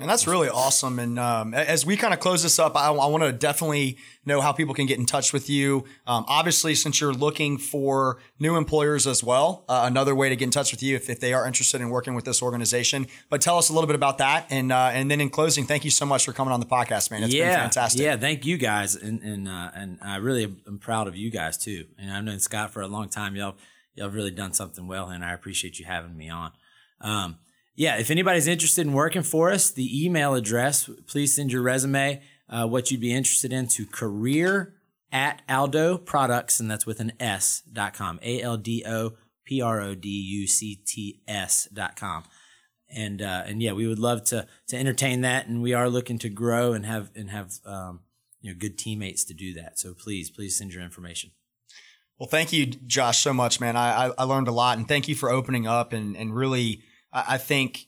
And 0.00 0.10
that's 0.10 0.26
really 0.26 0.48
awesome. 0.48 0.98
And 0.98 1.20
um, 1.20 1.54
as 1.54 1.86
we 1.86 1.96
kind 1.96 2.12
of 2.12 2.18
close 2.18 2.42
this 2.42 2.58
up, 2.58 2.76
I, 2.76 2.88
I 2.88 3.06
want 3.06 3.22
to 3.22 3.32
definitely 3.32 3.96
know 4.26 4.40
how 4.40 4.50
people 4.50 4.74
can 4.74 4.86
get 4.86 4.98
in 4.98 5.06
touch 5.06 5.32
with 5.32 5.48
you. 5.48 5.84
Um, 6.04 6.24
obviously, 6.26 6.74
since 6.74 7.00
you're 7.00 7.12
looking 7.12 7.58
for 7.58 8.18
new 8.40 8.56
employers 8.56 9.06
as 9.06 9.22
well, 9.22 9.64
uh, 9.68 9.84
another 9.86 10.12
way 10.12 10.28
to 10.28 10.34
get 10.34 10.46
in 10.46 10.50
touch 10.50 10.72
with 10.72 10.82
you 10.82 10.96
if, 10.96 11.08
if, 11.08 11.20
they 11.20 11.32
are 11.32 11.46
interested 11.46 11.80
in 11.80 11.90
working 11.90 12.16
with 12.16 12.24
this 12.24 12.42
organization. 12.42 13.06
But 13.30 13.40
tell 13.40 13.56
us 13.56 13.68
a 13.68 13.72
little 13.72 13.86
bit 13.86 13.94
about 13.94 14.18
that. 14.18 14.46
And 14.50 14.72
uh, 14.72 14.90
and 14.92 15.08
then 15.08 15.20
in 15.20 15.30
closing, 15.30 15.64
thank 15.64 15.84
you 15.84 15.92
so 15.92 16.04
much 16.04 16.24
for 16.24 16.32
coming 16.32 16.52
on 16.52 16.58
the 16.58 16.66
podcast, 16.66 17.12
man. 17.12 17.22
It's 17.22 17.32
yeah, 17.32 17.50
been 17.50 17.60
fantastic. 17.60 18.02
Yeah, 18.02 18.16
thank 18.16 18.44
you 18.44 18.58
guys. 18.58 18.96
And 18.96 19.22
and 19.22 19.46
uh, 19.46 19.70
and 19.76 19.98
I 20.02 20.16
really 20.16 20.56
am 20.66 20.78
proud 20.80 21.06
of 21.06 21.14
you 21.14 21.30
guys 21.30 21.56
too. 21.56 21.84
And 21.98 22.10
I've 22.10 22.24
known 22.24 22.40
Scott 22.40 22.72
for 22.72 22.82
a 22.82 22.88
long 22.88 23.08
time. 23.08 23.36
Y'all 23.36 23.54
y'all 23.94 24.06
have 24.06 24.14
really 24.14 24.32
done 24.32 24.54
something 24.54 24.88
well, 24.88 25.08
and 25.08 25.24
I 25.24 25.32
appreciate 25.34 25.78
you 25.78 25.84
having 25.84 26.16
me 26.16 26.30
on. 26.30 26.50
Um, 27.00 27.38
yeah, 27.76 27.96
if 27.96 28.10
anybody's 28.10 28.46
interested 28.46 28.86
in 28.86 28.92
working 28.92 29.22
for 29.22 29.50
us, 29.50 29.70
the 29.70 30.04
email 30.04 30.34
address, 30.34 30.88
please 31.06 31.34
send 31.34 31.52
your 31.52 31.62
resume, 31.62 32.22
uh, 32.48 32.66
what 32.66 32.90
you'd 32.90 33.00
be 33.00 33.12
interested 33.12 33.52
in 33.52 33.66
to 33.68 33.86
career 33.86 34.74
at 35.10 35.42
Aldo 35.48 35.98
Products, 35.98 36.60
and 36.60 36.70
that's 36.70 36.86
with 36.86 37.00
an 37.00 37.12
S 37.20 37.62
dot 37.72 37.94
com, 37.94 38.18
A 38.22 38.42
L 38.42 38.56
D 38.56 38.84
O 38.86 39.14
P 39.44 39.60
R 39.60 39.80
O 39.80 39.94
D 39.94 40.08
U 40.08 40.46
C 40.46 40.76
T 40.76 41.20
S 41.28 41.68
dot 41.72 41.96
com. 41.96 42.24
And, 42.88 43.20
uh, 43.22 43.42
and 43.46 43.62
yeah, 43.62 43.72
we 43.72 43.88
would 43.88 43.98
love 43.98 44.24
to, 44.24 44.46
to 44.68 44.76
entertain 44.76 45.22
that. 45.22 45.48
And 45.48 45.62
we 45.62 45.72
are 45.72 45.88
looking 45.88 46.18
to 46.20 46.28
grow 46.28 46.74
and 46.74 46.86
have, 46.86 47.10
and 47.16 47.30
have, 47.30 47.54
um, 47.66 48.00
you 48.40 48.52
know, 48.52 48.58
good 48.58 48.78
teammates 48.78 49.24
to 49.24 49.34
do 49.34 49.52
that. 49.54 49.78
So 49.80 49.94
please, 49.94 50.30
please 50.30 50.56
send 50.56 50.72
your 50.72 50.82
information. 50.82 51.32
Well, 52.18 52.28
thank 52.28 52.52
you, 52.52 52.66
Josh, 52.66 53.18
so 53.18 53.32
much, 53.32 53.60
man. 53.60 53.76
I, 53.76 54.12
I 54.16 54.22
learned 54.22 54.46
a 54.46 54.52
lot 54.52 54.78
and 54.78 54.86
thank 54.86 55.08
you 55.08 55.16
for 55.16 55.28
opening 55.28 55.66
up 55.66 55.92
and, 55.92 56.16
and 56.16 56.36
really, 56.36 56.82
I 57.14 57.38
think 57.38 57.86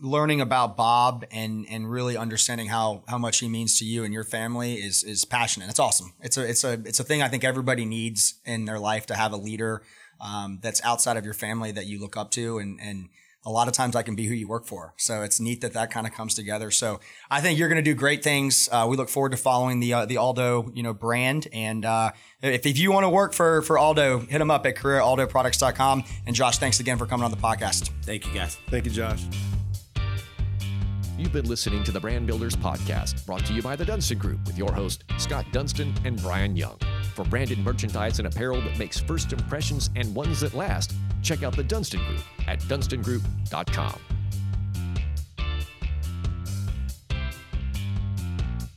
learning 0.00 0.40
about 0.40 0.76
Bob 0.76 1.24
and 1.30 1.66
and 1.70 1.90
really 1.90 2.16
understanding 2.16 2.68
how 2.68 3.02
how 3.08 3.18
much 3.18 3.38
he 3.38 3.48
means 3.48 3.78
to 3.78 3.84
you 3.84 4.04
and 4.04 4.12
your 4.12 4.24
family 4.24 4.74
is 4.74 5.02
is 5.02 5.24
passionate. 5.24 5.70
It's 5.70 5.78
awesome. 5.80 6.12
It's 6.20 6.36
a 6.36 6.48
it's 6.48 6.64
a 6.64 6.72
it's 6.84 7.00
a 7.00 7.04
thing 7.04 7.22
I 7.22 7.28
think 7.28 7.44
everybody 7.44 7.84
needs 7.84 8.34
in 8.44 8.66
their 8.66 8.78
life 8.78 9.06
to 9.06 9.14
have 9.14 9.32
a 9.32 9.36
leader 9.36 9.82
um, 10.20 10.58
that's 10.62 10.84
outside 10.84 11.16
of 11.16 11.24
your 11.24 11.34
family 11.34 11.72
that 11.72 11.86
you 11.86 11.98
look 11.98 12.16
up 12.16 12.30
to 12.32 12.58
and 12.58 12.78
and 12.80 13.08
a 13.46 13.50
lot 13.50 13.68
of 13.68 13.74
times 13.74 13.94
I 13.94 14.02
can 14.02 14.14
be 14.14 14.26
who 14.26 14.34
you 14.34 14.48
work 14.48 14.66
for. 14.66 14.94
So 14.96 15.22
it's 15.22 15.38
neat 15.38 15.60
that 15.60 15.74
that 15.74 15.90
kind 15.90 16.06
of 16.06 16.12
comes 16.12 16.34
together. 16.34 16.70
So 16.70 17.00
I 17.30 17.40
think 17.40 17.58
you're 17.58 17.68
going 17.68 17.82
to 17.82 17.90
do 17.90 17.94
great 17.94 18.22
things. 18.22 18.68
Uh, 18.72 18.86
we 18.88 18.96
look 18.96 19.08
forward 19.08 19.30
to 19.32 19.36
following 19.36 19.80
the 19.80 19.92
uh, 19.92 20.06
the 20.06 20.16
Aldo 20.16 20.70
you 20.74 20.82
know 20.82 20.94
brand. 20.94 21.48
And 21.52 21.84
uh, 21.84 22.12
if, 22.42 22.66
if 22.66 22.78
you 22.78 22.92
want 22.92 23.04
to 23.04 23.10
work 23.10 23.32
for 23.32 23.62
for 23.62 23.78
Aldo, 23.78 24.20
hit 24.20 24.38
them 24.38 24.50
up 24.50 24.66
at 24.66 24.76
careeraldoproducts.com. 24.76 26.04
And 26.26 26.34
Josh, 26.34 26.58
thanks 26.58 26.80
again 26.80 26.98
for 26.98 27.06
coming 27.06 27.24
on 27.24 27.30
the 27.30 27.36
podcast. 27.36 27.90
Thank 28.02 28.26
you 28.26 28.32
guys. 28.32 28.56
Thank 28.68 28.86
you, 28.86 28.90
Josh. 28.90 29.24
You've 31.16 31.32
been 31.32 31.48
listening 31.48 31.84
to 31.84 31.92
the 31.92 32.00
Brand 32.00 32.26
Builders 32.26 32.56
Podcast, 32.56 33.24
brought 33.24 33.46
to 33.46 33.52
you 33.52 33.62
by 33.62 33.76
the 33.76 33.84
Dunston 33.84 34.18
Group 34.18 34.44
with 34.46 34.58
your 34.58 34.72
host, 34.72 35.04
Scott 35.16 35.46
Dunston 35.52 35.94
and 36.04 36.20
Brian 36.20 36.56
Young. 36.56 36.76
For 37.14 37.24
branded 37.24 37.60
merchandise 37.60 38.18
and 38.18 38.26
apparel 38.26 38.60
that 38.62 38.76
makes 38.80 38.98
first 38.98 39.32
impressions 39.32 39.90
and 39.94 40.12
ones 40.12 40.40
that 40.40 40.54
last, 40.54 40.92
check 41.24 41.42
out 41.42 41.56
the 41.56 41.64
Dunston 41.64 42.04
Group 42.06 42.22
at 42.46 42.60
dunstongroup.com. 42.60 44.13